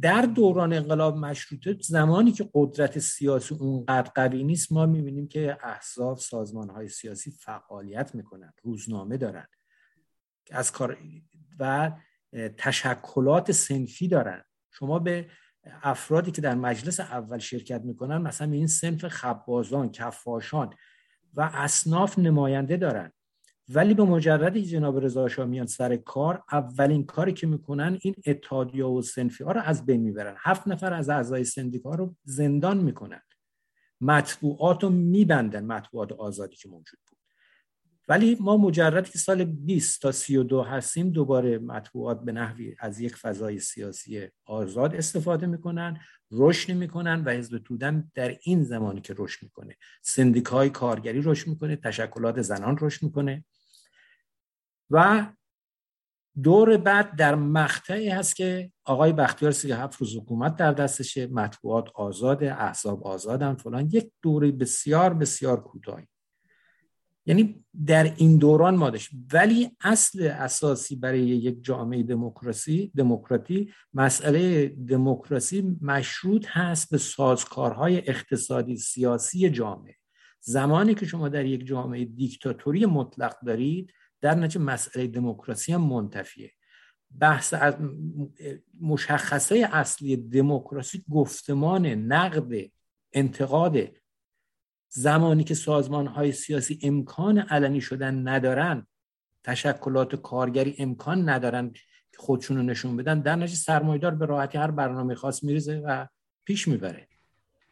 [0.00, 6.18] در دوران انقلاب مشروطه زمانی که قدرت سیاسی اونقدر قوی نیست ما می‌بینیم که احزاب
[6.18, 9.46] سازمان های سیاسی فعالیت می‌کنن روزنامه دارن
[10.50, 10.98] از کار
[11.58, 11.92] و
[12.56, 14.44] تشکلات سنفی دارن.
[14.70, 15.30] شما به
[15.82, 20.74] افرادی که در مجلس اول شرکت می‌کنن مثلا این سنف خبازان کفاشان
[21.34, 23.12] و اصناف نماینده دارن.
[23.68, 28.84] ولی به مجردی جناب رضا شاه میان سر کار اولین کاری که می‌کنن این اتحادیه
[28.84, 30.34] و سنفی ها رو از بین می‌برن.
[30.38, 33.20] هفت نفر از اعضای سندیکا رو زندان می‌کنن.
[34.00, 37.18] مطبوعات رو میبندن مطبوعات آزادی که موجود بود.
[38.08, 43.16] ولی ما مجرد که سال 20 تا 32 هستیم دوباره مطبوعات به نحوی از یک
[43.16, 46.00] فضای سیاسی آزاد استفاده می‌کنن
[46.30, 49.76] رشد می‌کنن و حزب تودن در این زمانی که رشد می‌کنه.
[50.02, 53.44] سندیکای کارگری رشد می‌کنه تشکلات زنان رشد می‌کنه.
[54.90, 55.26] و
[56.42, 62.44] دور بعد در مقطعی هست که آقای بختیار 37 روز حکومت در دستشه مطبوعات آزاد
[62.44, 63.88] احزاب آزادن فلان.
[63.92, 66.06] یک دوره بسیار بسیار کوتاهی.
[67.26, 68.92] یعنی در این دوران ما
[69.32, 78.76] ولی اصل اساسی برای یک جامعه دموکراسی دموکراتی مسئله دموکراسی مشروط هست به سازکارهای اقتصادی
[78.76, 79.94] سیاسی جامعه.
[80.40, 86.52] زمانی که شما در یک جامعه دیکتاتوری مطلق دارید در نتیجه مسئله دموکراسی هم منتفیه.
[87.18, 87.74] بحث از
[88.80, 92.70] مشخصه اصلی دموکراسی گفتمان نقد
[93.12, 93.78] انتقاد.
[94.88, 98.86] زمانی که سازمان های سیاسی امکان علنی شدن ندارن
[99.44, 101.70] تشکلات کارگری امکان ندارن
[102.12, 106.06] که خودشون رو نشون بدن در نتیجه سرمایدار به راحتی هر برنامه خاص میریزه و
[106.44, 107.08] پیش می‌بره.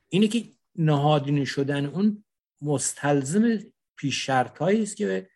[0.09, 0.45] اینه که
[0.77, 2.25] نهادینی شدن اون
[2.63, 3.59] مستلزم
[3.97, 5.29] پیش شرط است که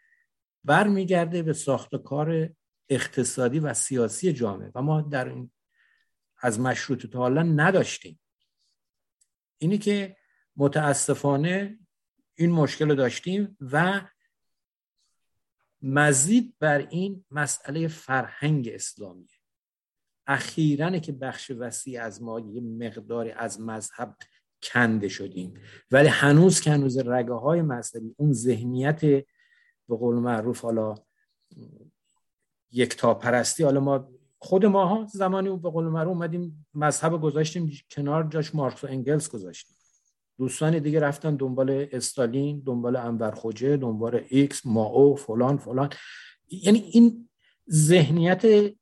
[0.64, 2.50] برمیگرده به ساخت کار
[2.88, 4.72] اقتصادی و سیاسی جامعه.
[4.74, 5.50] و ما در این
[6.38, 8.20] از مشروط تا حالا نداشتیم.
[9.58, 10.16] اینی که
[10.56, 11.78] متاسفانه
[12.34, 14.00] این مشکل رو داشتیم و
[15.82, 19.28] مزید بر این مسئله فرهنگ اسلامی
[20.26, 24.16] اخیرا که بخش وسیع از ما یه مقداری از مذهب
[24.62, 25.54] کنده شدیم.
[25.90, 29.24] ولی هنوز که هنوز رگه های مذهبی اون ذهنیت
[29.91, 30.95] به قول معروف حالا
[32.72, 33.62] یک تا پرستی.
[33.64, 38.86] حالا ما خود ماها زمانی به قول معروف اومدیم مذهب گذاشتیم کنار جاش مارکس و
[38.86, 39.76] انگلس گذاشتیم.
[40.38, 45.91] دوستان دیگه رفتن دنبال استالین دنبال انور خوجه دنبال ایکس ماو فلان فلان.
[46.51, 47.28] یعنی این
[47.70, 48.74] ذهنیت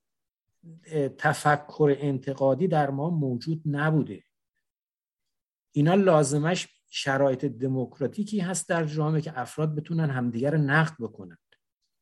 [1.18, 4.22] تفکر انتقادی در ما موجود نبوده.
[5.72, 11.38] اینا لازمش شرایط دموکراتیکی هست در جامعه که افراد بتونن همدیگر نقد بکنند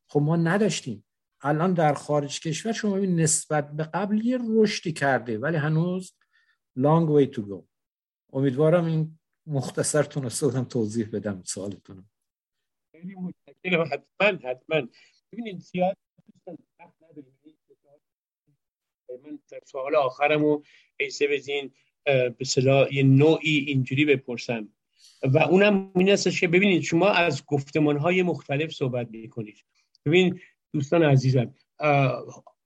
[0.08, 1.04] خب ما نداشتیم.
[1.42, 6.16] الان در خارج کشور شما نسبت به قبل یه رشدی کرده ولی هنوز
[6.78, 7.64] long way to go.
[8.32, 12.06] امیدوارم این مختصر تونسته توضیح بدم سوالتون
[12.92, 13.84] خیلی متشکرم.
[13.92, 14.88] حتما حتما.
[15.32, 15.96] ببینید زیاد
[19.24, 20.62] من در سوال آخرم و
[20.96, 21.72] ایسه بزین
[22.04, 24.68] به صلاح یه نوعی اینجوری بپرسم.
[25.32, 29.64] و اونم این است که ببینید شما از گفتمان های مختلف صحبت می‌کنید.
[30.06, 30.40] ببین
[30.72, 31.54] دوستان عزیزم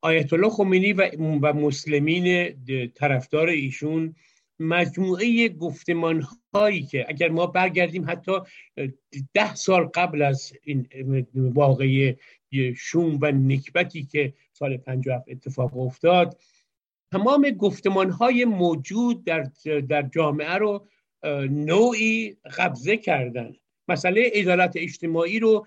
[0.02, 2.54] آیت الله خمینی و, و مسلمین
[2.94, 4.14] طرفدار ایشون
[4.60, 8.32] مجموعه گفتمان هایی که اگر ما برگردیم حتی
[9.34, 10.88] ده سال قبل از این
[11.34, 12.16] واقعی
[12.76, 16.40] شوم و نکبتی که سال 57 اتفاق افتاد
[17.12, 19.50] تمام گفتمان های موجود در,
[19.88, 20.86] در جامعه رو
[21.50, 23.52] نوعی قبضه کردن.
[23.88, 25.66] مسئله عدالت اجتماعی رو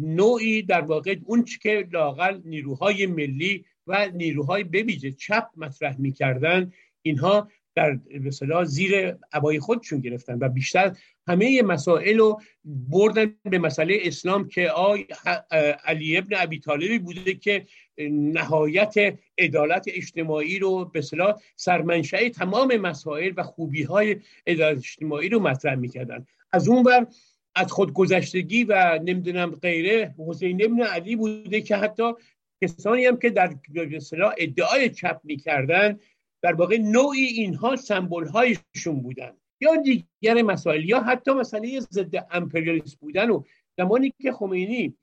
[0.00, 6.72] نوعی در واقع اون که لاقل نیروهای ملی و نیروهای بویژه چپ مطرح می‌کردن
[7.02, 10.96] اینها در مثلا زیر عبای خودشون گرفتن و بیشتر
[11.28, 15.06] همه مسائل رو بردن به مسئله اسلام که آی
[15.84, 17.66] علی ابن ابی طالبی بوده که
[18.10, 18.94] نهایت
[19.38, 24.16] عدالت اجتماعی رو به صلاح سرمنشأ تمام مسائل و خوبی های
[24.46, 26.26] عدالت اجتماعی رو مطرح می‌کردن.
[26.52, 27.06] از اون بر
[27.54, 32.12] از خودگذشتگی و نمی‌دونم غیره حسین ابن علی بوده که حتی
[32.62, 33.54] کسانی هم که در
[33.94, 35.98] اصطلاح ادعای چپ می‌کردن
[36.46, 39.32] در واقع نوعی اینها سمبل هایشون بودن.
[39.60, 43.30] یا دیگر مسائل یا حتی مسئله ضد امپریالیسم بودن.
[43.30, 43.42] و
[43.78, 44.96] زمانی که خمینی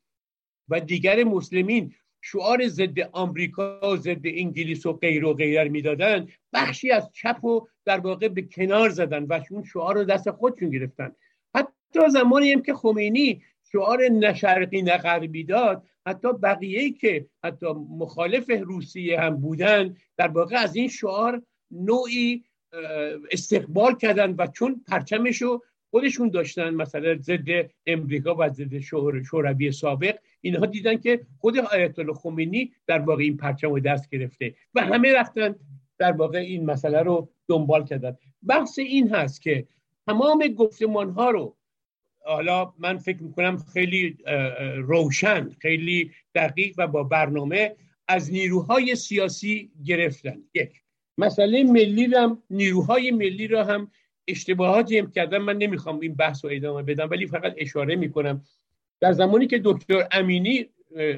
[0.69, 7.09] و دیگر مسلمین شعار ضد آمریکا ضد انگلیس و غیر و غیر می‌دادن بخشی از
[7.13, 11.11] چپ و در واقع به کنار زدن و اون شعار رو دست خودشون گرفتن.
[11.55, 15.83] حتی زمانی هم که خمینی شعار نه شرقی نه غربی داد.
[16.07, 17.65] حتی بقیه که حتی
[17.99, 22.43] مخالف روسیه هم بودن در واقع از این شعار نوعی
[23.31, 30.15] استقبال کردن و چون پرچمش رو خودشون داشتن مثلا ضد امریکا و ضد شوروی سابق
[30.41, 34.81] اینها دیدن که خود آیت الله خمینی در واقع این پرچم رو دست گرفته و
[34.81, 35.55] همه رفتن
[35.97, 38.17] در واقع این مسئله رو دنبال کردن.
[38.47, 39.67] بحث این هست که
[40.07, 41.55] تمام گفتمان ها رو
[42.25, 44.17] حالا من فکر می‌کنم خیلی
[44.75, 47.75] روشن خیلی دقیق و با برنامه
[48.07, 50.37] از نیروهای سیاسی گرفتن.
[50.53, 50.81] یک
[51.17, 53.91] مسئله ملی رو نیروهای ملی را هم
[54.27, 55.37] اشتباهاتی هم کردن.
[55.37, 58.41] من نمی‌خوام این بحث رو ادامه بدم ولی فقط اشاره می‌کنم.
[58.99, 60.65] در زمانی که دکتر امینی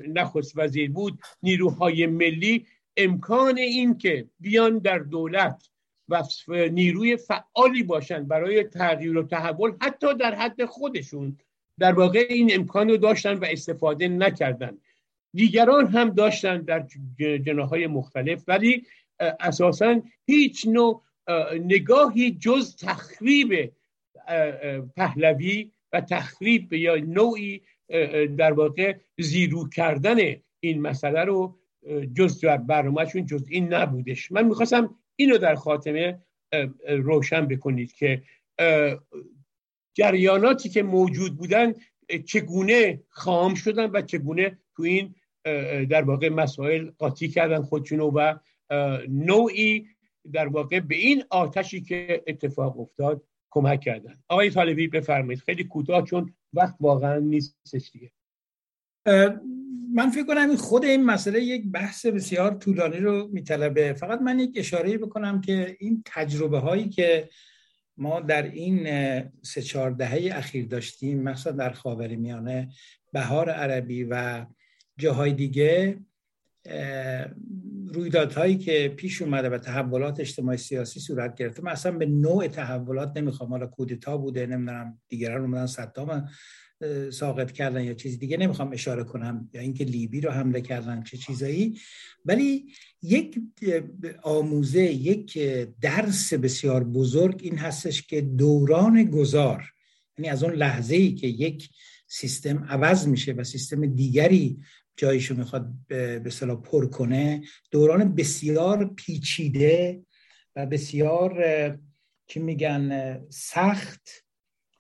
[0.07, 2.65] نخست وزیر بود نیروهای ملی
[2.97, 5.69] امکان این که بیان در دولت
[6.09, 6.23] و
[6.71, 11.37] نیروی فعالی باشن برای تغییر و تحول حتی در حد خودشون.
[11.79, 14.77] در واقع این امکان رو داشتن و استفاده نکردن.
[15.33, 16.87] دیگران هم داشتن در
[17.17, 18.83] جناهای مختلف ولی
[19.19, 21.01] اساسا هیچ نوع
[21.53, 23.71] نگاهی جز تخریب
[24.95, 27.61] پهلوی و تخریب یا نوعی
[28.37, 30.17] در واقع زیرو کردن
[30.59, 31.57] این مسئله رو
[32.15, 34.31] جز در برنامهشون جز این نبودش.
[34.31, 36.21] من می‌خواستم اینو در خاتمه
[36.89, 38.23] روشن بکنید که
[39.93, 41.73] جریاناتی که موجود بودن
[42.25, 45.15] چگونه خام شدن و چگونه تو این
[45.89, 48.35] در واقع مسائل قاطی کردن خودشونو و
[49.09, 49.87] نوعی
[50.33, 54.23] در واقع به این آتشی که اتفاق افتاد کمک کردن.
[54.29, 55.39] آقای طالبی بفرمایید.
[55.39, 58.11] خیلی کوتاه چون وقت واقعا نیستش دیگه.
[59.95, 63.93] من فکر کنم خود این مسئله یک بحث بسیار طولانی رو میطلبه.
[63.93, 67.29] فقط من یک اشاره بکنم که این تجربه هایی که
[67.97, 68.87] ما در این
[69.41, 72.69] سه چهار دهه اخیر داشتیم مثلا در خاور میانه
[73.13, 74.45] بهار عربی و
[74.97, 75.97] جاهای دیگه
[77.93, 81.63] رویدادهایی که پیش اومده و تحولات اجتماعی سیاسی صورت گرفته.
[81.63, 83.49] من اصلا به نوع تحولات نمی‌خوام.
[83.49, 86.29] حالا کودتا بوده نمی‌دونم دیگران اومدن صدام
[87.11, 89.49] ساقط کردن یا چیز دیگه نمی‌خوام اشاره کنم.
[89.53, 91.79] یا اینکه لیبی رو حمله کردن چه چیزایی.
[92.25, 92.65] ولی
[93.01, 93.39] یک
[94.23, 95.39] آموزه یک
[95.81, 99.63] درس بسیار بزرگ این هستش که دوران گذار
[100.17, 101.69] یعنی از اون لحظه ای که یک
[102.07, 104.59] سیستم عوض میشه و سیستم دیگری
[104.97, 107.43] جایشو می‌خواد به صلاح پر کنه.
[107.71, 110.01] دوران بسیار پیچیده
[110.55, 111.43] و بسیار
[112.27, 114.09] چی میگن سخت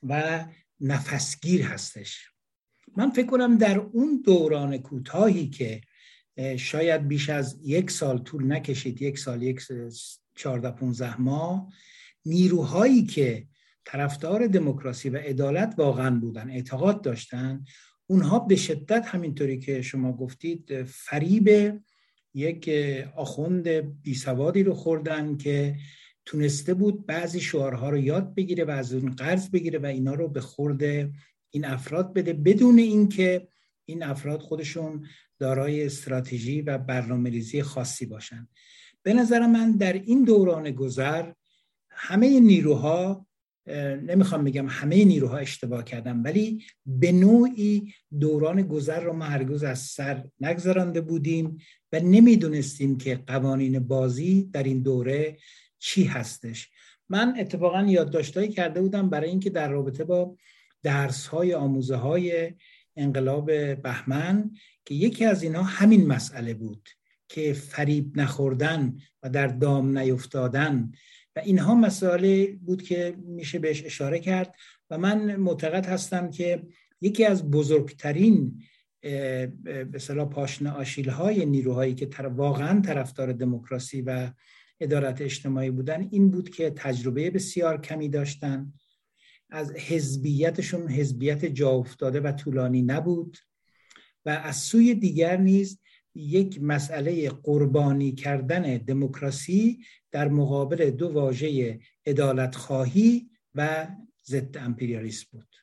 [0.03, 0.45] و
[0.79, 2.29] نفسگیر هستش.
[2.97, 5.81] من فکر کنم در اون دوران کوتاهی که
[6.57, 9.61] شاید بیش از یک سال طول نکشید یک سال یک
[10.35, 11.73] چهارده پونزه ماه
[12.25, 13.47] نیروهایی که
[13.85, 17.65] طرفدار دموکراسی و عدالت واقعا بودن اعتقاد داشتن
[18.07, 21.79] اونها به شدت همینطوری که شما گفتید فریب
[22.33, 22.69] یک
[23.15, 23.67] آخوند
[24.01, 25.75] بیسوادی رو خوردن که
[26.25, 30.27] تونسته بود بعضی شعارها رو یاد بگیره و از اون قرض بگیره و اینا رو
[30.27, 30.83] به خورد
[31.49, 33.47] این افراد بده بدون اینکه
[33.85, 35.07] این افراد خودشون
[35.39, 38.47] دارای استراتژی و برنامه ریزی خاصی باشن.
[39.03, 41.31] به نظر من در این دوران گذر
[41.89, 43.27] همه نیروها
[44.07, 49.79] نمی‌خوام بگم همه نیروها اشتباه کردن ولی به نوعی دوران گذر رو ما هرگز از
[49.79, 51.57] سر نگذرانده بودیم
[51.91, 55.37] و نمی‌دونستیم که قوانین بازی در این دوره
[55.79, 56.69] چی هستش.
[57.09, 60.37] من اتفاقا یادداشتهایی کرده بودم برای اینکه در رابطه با
[60.83, 62.53] درس های آموزه های
[62.95, 63.45] انقلاب
[63.81, 64.51] بهمن
[64.85, 66.89] که یکی از اینها همین مسئله بود
[67.27, 70.91] که فریب نخوردن و در دام نیفتادن.
[71.35, 74.55] و اینها مسئله بود که میشه بهش اشاره کرد
[74.89, 76.63] و من معتقد هستم که
[77.01, 78.63] یکی از بزرگترین
[79.91, 84.29] به صلاح پاشنه آشیل های نیروهایی که واقعا طرفدار دموکراسی و
[84.79, 88.73] ادارت اجتماعی بودن این بود که تجربه بسیار کمی داشتن.
[89.49, 93.37] از حزبیتشون حزبیت جا افتاده و طولانی نبود
[94.25, 95.79] و از سوی دیگر نیز
[96.15, 103.87] یک مسئله قربانی کردن دموکراسی در مقابل دو واژه عدالت خواهی و
[104.25, 105.55] ضد امپریالیسم بود.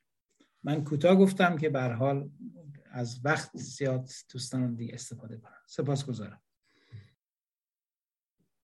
[0.64, 2.30] من کوتاه گفتم که به حال
[2.90, 6.42] از وقت زیاد دوستان دیگه استفاده کنم سپاس گذارم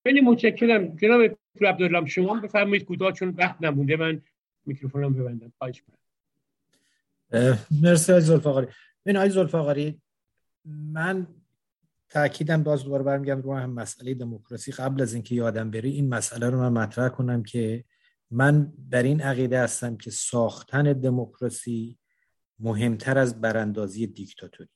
[0.03, 0.97] خیلی متشکرم.
[0.97, 2.85] جناب دکتر عبدالله شما بفرمایید.
[2.85, 4.23] کوتاه چون وقت نمونده من
[4.67, 5.53] میکروفونم ببندم.
[5.59, 5.83] خواهش
[7.83, 8.67] مرسی آقای زلفقاری.
[9.07, 10.01] این آقای زلفقاری
[10.65, 11.27] من
[12.11, 14.73] تاکیدم باز دوباره برمیگم رو هم مسئله دموکراسی.
[14.73, 17.85] قبل از اینکه یادم بری این مسئله رو من مطرح کنم که
[18.31, 21.99] من در این عقیده هستم که ساختن دموکراسی
[22.59, 24.71] مهمتر از براندازی دیکتاتوری.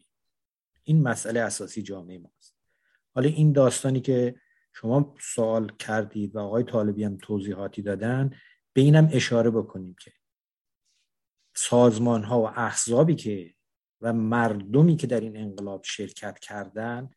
[0.84, 2.54] این مسئله اساسی جامعه ماست.
[3.14, 4.34] حالا این داستانی که
[4.72, 8.30] شما سوال کردید و آقای طالبی هم توضیحاتی دادن
[8.72, 10.12] به اینم اشاره بکنیم که
[11.54, 13.54] سازمان ها و احزابی که
[14.00, 17.10] و مردمی که در این انقلاب شرکت کردن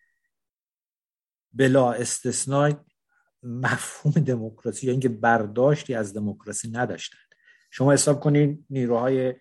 [1.55, 2.75] بلا استثنای
[3.43, 7.17] مفهوم دموکراسی یا اینکه برداشتی از دموکراسی نداشتن.
[7.71, 9.35] شما حساب کنید نیروهای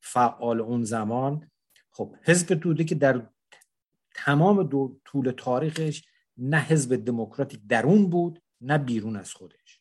[0.00, 1.50] فعال اون زمان
[1.90, 3.28] خب حزب توده که در
[4.14, 6.04] تمام دو طول تاریخش
[6.36, 9.80] نه حزب دموکراتیک درون بود نه بیرون از خودش.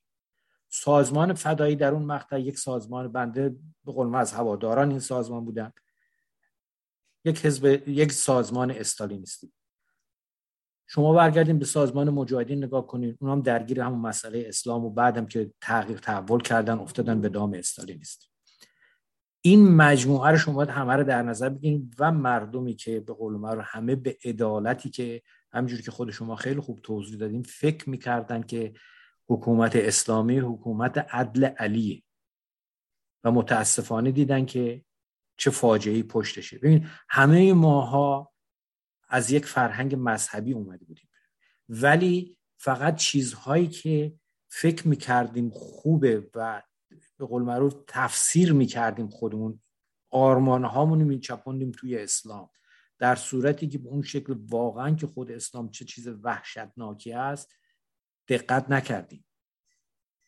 [0.69, 3.49] سازمان فدایی در اون مقطع یک سازمان بنده
[3.85, 5.71] به قول از هواداران این سازمان بودن.
[7.25, 9.53] یک حزب یک سازمان استالینیستی.
[10.87, 15.51] شما برگردیم به سازمان مجاهدین نگاه کنید اونم درگیر همون مسئله اسلام و بعدم که
[15.61, 18.27] تغییر تحول کردن افتادن به دام استالینیستی
[19.41, 23.33] این مجموعه رو شما باید همه رو در نظر بگیرید و مردمی که به قول
[23.33, 25.21] رو همه به عدالتی که
[25.51, 28.73] همینجوری که خود شما خیلی خوب توضیح دادیم فکر می‌کردن که
[29.29, 32.03] حکومت اسلامی حکومت عدل علیه
[33.23, 34.83] و متاسفانه دیدن که
[35.37, 36.57] چه فاجعه پشتشه.
[36.57, 38.31] ببین همه ماها
[39.07, 41.09] از یک فرهنگ مذهبی اومده بودیم.
[41.69, 44.13] ولی فقط چیزهایی که
[44.47, 46.63] فکر می‌کردیم خوبه و
[47.17, 49.59] به قول معروف تفسیر می‌کردیم خودمون
[50.09, 52.49] آرمان هامون میچپوندیم توی اسلام.
[52.99, 57.53] در صورتی که به اون شکل واقعا که خود اسلام چه چیز وحشتناکی است
[58.27, 59.25] دقت نکردیم.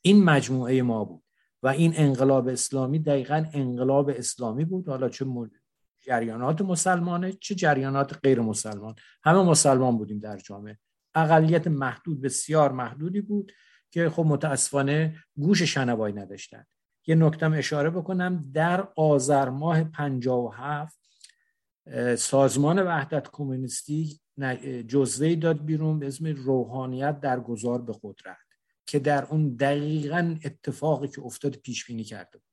[0.01, 1.23] این مجموعه ما بود
[1.63, 4.87] و این انقلاب اسلامی دقیقا انقلاب اسلامی بود.
[4.87, 5.25] حالا چه
[6.09, 8.95] جریانات مسلمانه چه جریانات غیر مسلمان.
[9.23, 10.77] همه مسلمان بودیم در جامعه.
[11.15, 13.51] اقلیت محدود بسیار محدودی بود
[13.91, 16.65] که خب متاسفانه گوش شنوایی نداشتن.
[17.07, 20.99] یه نکتم اشاره بکنم در آذر ماه 57
[22.17, 24.19] سازمان وحدت کمونیستی
[24.87, 28.37] جزوه داد بیرون به اسم روحانیت در گذار به قدرت
[28.85, 32.43] که در اون دقیقا اتفاقی که افتاد پیش بینی کرده بود.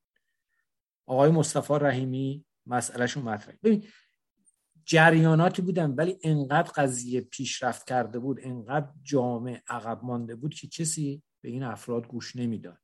[1.07, 3.85] آقای مصطفی رحیمی مسئلهشون مطرح ببین
[4.85, 11.23] جریاناتی بودن ولی انقدر قضیه پیشرفت کرده بود انقدر جامعه عقب مانده بود که کسی
[11.41, 12.79] به این افراد گوش نمی‌داد.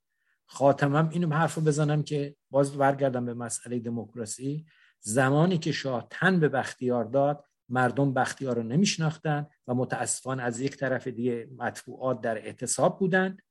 [0.46, 4.66] خاتمم اینو حرف بزنم که باز برگردم به مسئله دموکراسی.
[5.00, 10.76] زمانی که شاه تن به بختیار داد مردم بختیار رو نمیشناختن و متاسفانه از یک
[10.76, 13.42] طرف دیگه مطبوعات در اعتصاب بودند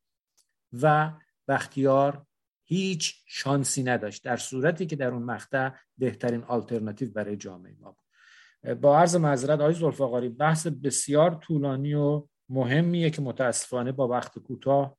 [0.82, 1.12] و
[1.48, 2.26] بختیار
[2.72, 4.24] هیچ شانسی نداشت.
[4.24, 8.78] در صورتی که در اون مقطع بهترین آلترناتیو برای جامعه ما بود.
[8.82, 14.98] با عرض معذرت آقای زلفقاری بحث بسیار طولانی و مهمیه که متاسفانه با وقت کوتاه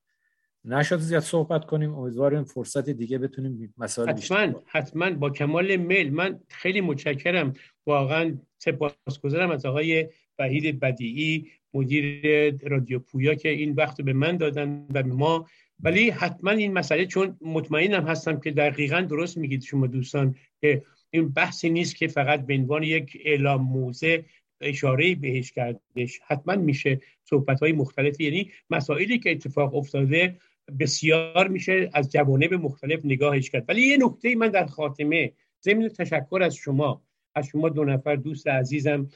[0.64, 1.94] نشد زیاد صحبت کنیم.
[1.94, 6.12] امیدواریم فرصت دیگه بتونیم مسائل حتما حتما با کمال میل.
[6.12, 7.52] من خیلی متشکرم.
[7.86, 10.08] واقعا سپاسگزارم از آقای
[10.38, 15.46] وحید بدیعی مدیر رادیو پویا که این وقت به من دادن و به ما
[15.82, 21.28] ولی حتما این مسئله چون مطمئنم هستم که دقیقا درست میگید شما دوستان که این
[21.28, 24.24] بحثی نیست که فقط به عنوان یک اعلام موزه
[24.60, 26.20] اشاره بهش کردش.
[26.26, 30.36] حتما میشه صحبت های مختلفی یعنی مسائلی که اتفاق افتاده
[30.80, 33.64] بسیار میشه از جوانب مختلف نگاهش کرد.
[33.68, 35.32] ولی یه نکته من در خاتمه
[35.64, 37.02] ضمن تشکر از شما
[37.34, 39.08] از شما دو نفر دوست عزیزم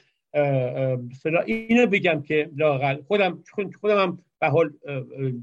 [1.45, 3.43] اینو بگم که لاقل خودم
[3.81, 4.73] خودم هم به حال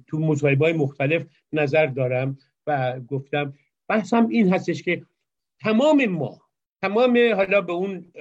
[0.06, 3.54] تو مصاحبه مختلف نظر دارم و گفتم.
[3.88, 5.02] بحثم این هستش که
[5.60, 6.40] تمام ما
[6.82, 8.12] تمام حالا به اون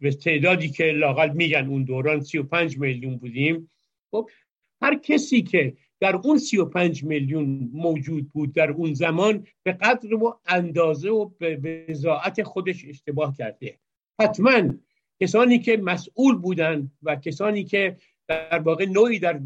[0.00, 3.70] به تعدادی که لاقل میگن اون دوران 35 میلیون بودیم
[4.10, 4.30] خب
[4.82, 10.40] هر کسی که در اون 35 میلیون موجود بود در اون زمان به قدر و
[10.46, 13.78] اندازه و به وضاعت خودش اشتباه کرده.
[14.20, 14.74] حتما
[15.20, 17.96] کسانی که مسئول بودن و کسانی که
[18.28, 19.40] در واقع نوعی در,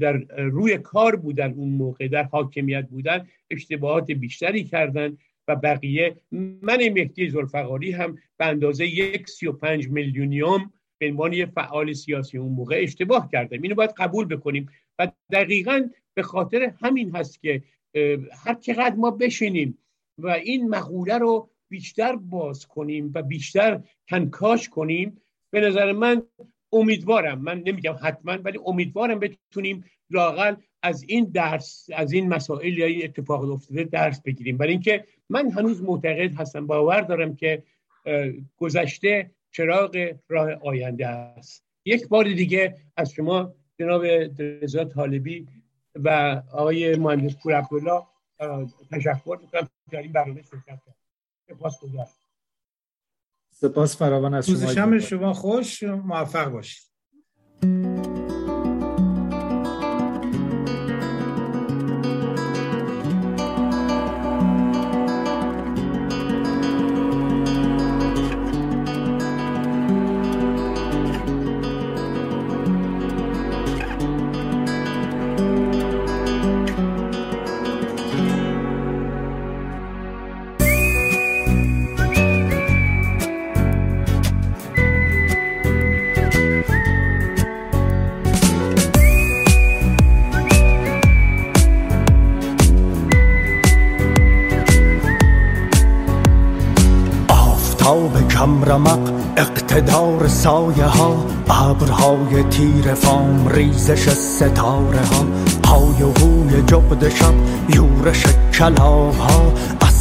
[0.00, 6.16] در روی کار بودن اون موقع در حاکمیت بودن اشتباهات بیشتری کردن و بقیه.
[6.32, 12.38] من مهدی زلفقاری هم به اندازه یک سی و پنج میلیونیوم به عنوان فعال سیاسی
[12.38, 13.62] اون موقع اشتباه کردم.
[13.62, 14.68] اینو باید قبول بکنیم.
[14.98, 17.62] و دقیقا به خاطر همین هست که
[18.44, 19.78] هر چقدر ما بشینیم
[20.18, 26.22] و این مقوله رو بیشتر باز کنیم و بیشتر کنکاش کنیم به نظر من
[26.72, 32.86] امیدوارم من نمیگم حتما ولی امیدوارم بتونیم لاقل از این درس از این مسائل یا
[32.86, 34.56] این اتفاق افتاده درس بگیریم.
[34.56, 37.62] برای اینکه من هنوز معتقد هستم باور دارم که
[38.56, 41.64] گذشته چراغ راه آینده است.
[41.84, 44.04] یک بار دیگه از شما جناب
[44.38, 45.46] رضا طالبی
[45.94, 46.08] و
[46.52, 48.02] آقای مهندس پور عبدالله
[48.92, 50.80] تشکر می‌کنم در این برنامه شرکت
[51.48, 52.08] سپاس گذارم.
[53.50, 54.98] سپاس فراوان از شما.
[54.98, 56.86] شما خوش موفق باشید.
[98.66, 98.98] کمرمق
[99.36, 105.26] اقتدار سایه ها ابرهای تیر فام ریزش ستاره ها
[105.66, 107.34] های هوی جبد شب
[107.74, 108.24] یورش
[108.58, 109.52] کلاغ ها.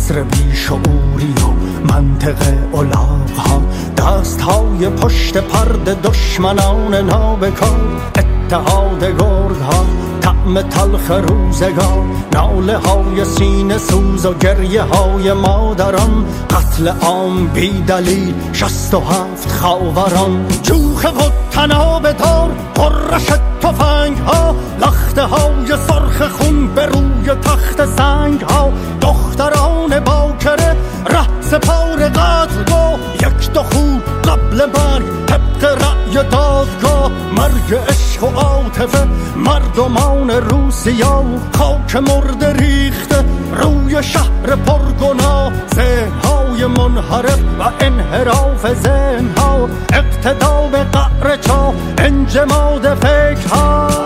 [0.05, 1.47] عصر بیشعوری و
[1.93, 2.35] منطق
[2.73, 3.61] الاغ ها
[3.97, 9.85] دست های پشت پرد دشمنان نابکار اتحاد گرد ها
[10.21, 12.03] طعم تلخ روزگار.
[12.33, 16.25] ناله های سینه سوز و گریه های مادران.
[16.49, 20.45] قتل عام بی دلیل شست و هفت خاوران.
[20.63, 23.25] جوخه و تناب دار قرش
[23.61, 24.55] تفنگ ها
[25.17, 28.71] لخته های سرخ خون به روی تخت سنگ ها.
[29.01, 37.11] دختران باکره ره سپار قتل یک دو خوب قبل مرگ طبق رأی دادگاه.
[37.37, 41.23] مرگ عشق و عاطفه مردمان روسیا.
[41.57, 43.25] خاک مرد ریخته
[43.57, 49.69] روی شهر پرگنا ذهنهای منحرف و انحراف ذهنها.
[49.93, 54.05] اقتدا به قعر چا انجماد فکرها.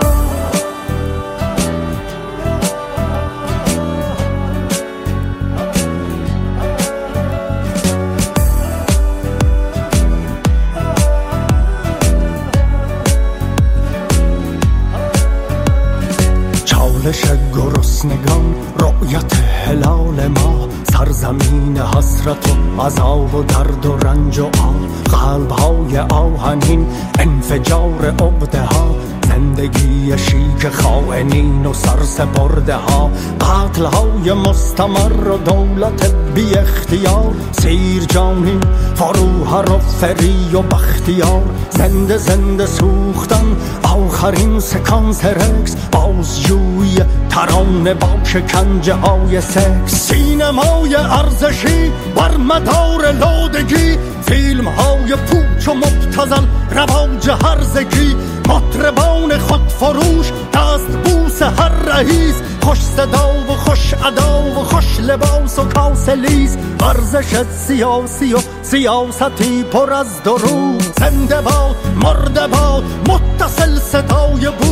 [17.12, 22.48] چالش گرسنگان رؤیت هلال ما سرزمین حسرت
[22.78, 26.86] و عذاب و درد و رنج و آن قلب های آهنین
[27.18, 28.94] انفجار عقده ها
[29.28, 38.60] زندگی شیک خائنین و سرسپرده ها قتل های مستمر و دولت بی اختیار سیر جانی
[38.94, 48.94] فروهر و فری و بختیار زنده زنده سوختن آخرین سکانس رکس بازجوی ترانه با شکنجه
[48.94, 58.16] های سکس سینمای ارزشی بر مدار لودگی فیلم های پوچ و مبتزل رواج هرزگی
[58.48, 65.58] مطربان خود فروش دست بوس هر رئیس خوش صدا و خوش ادا و خوش لباس
[65.58, 74.50] و کاسلیز ورزش سیاسی و سیاستی پر از درو زنده باد مرده باد متصل صدای
[74.58, 74.69] بود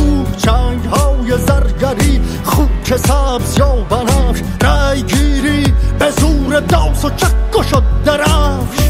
[3.09, 8.89] سبز یا بنفش رای گیری به زور داس و چک شد درفش.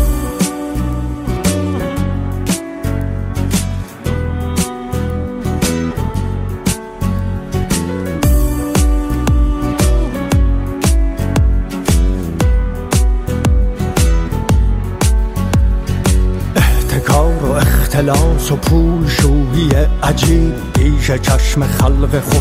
[17.99, 19.71] اختلاس و پول شویی
[20.03, 22.38] عجیب پیش چشم خلق خفته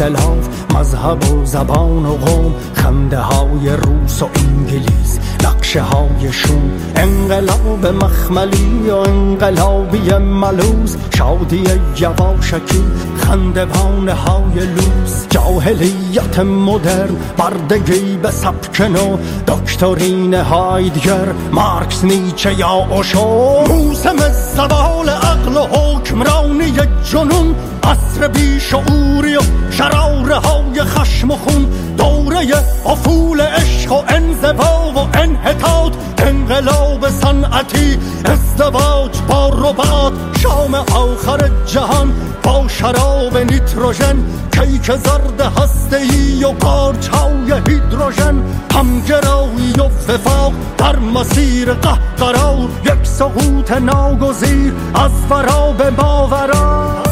[0.00, 7.86] اختلاف مذهب و زبان و قوم خنده های روس و انگلیس نقشه های شون انقلاب
[7.86, 11.64] مخملی و انقلابی ملوز شادی
[12.00, 12.84] یواشکی
[13.16, 15.26] خندوانه های لوس.
[15.30, 23.64] جاهلیت مدرن بردگی به سبکن دکترین هایدگر مارکس نیچه یا اوشو.
[23.68, 24.16] موسم
[24.56, 26.72] زوال عقل و حکمرانی
[27.12, 29.40] جنون عصر بیشعوری و
[29.70, 32.46] شراره های خشم و خون دوره
[32.86, 42.68] افول عشق و انزوا و انحطاط انقلاب صنعتی ازدواج با ربات شام آخر جهان با
[42.68, 44.16] شراب نیتروژن
[44.52, 48.42] کیک زرد هسته ای و قارچ های هیدروژن
[48.74, 57.07] همگرایی و وفاق در مسیر قهقرار یک سقوط ناگزیر از فرا به ماورا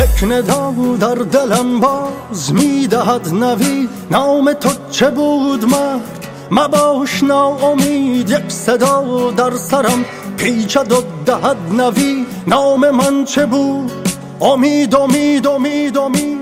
[0.00, 3.88] یک ندا در دلم باز می‌دهد نوی.
[4.10, 8.30] نام تو چه بود مرد؟ مباش ناامید.
[8.30, 10.04] یک صدا در سرم
[10.36, 12.26] پیچد و دهد نوی.
[12.46, 13.92] نام من چه بود؟
[14.40, 16.39] امید امید امید امید.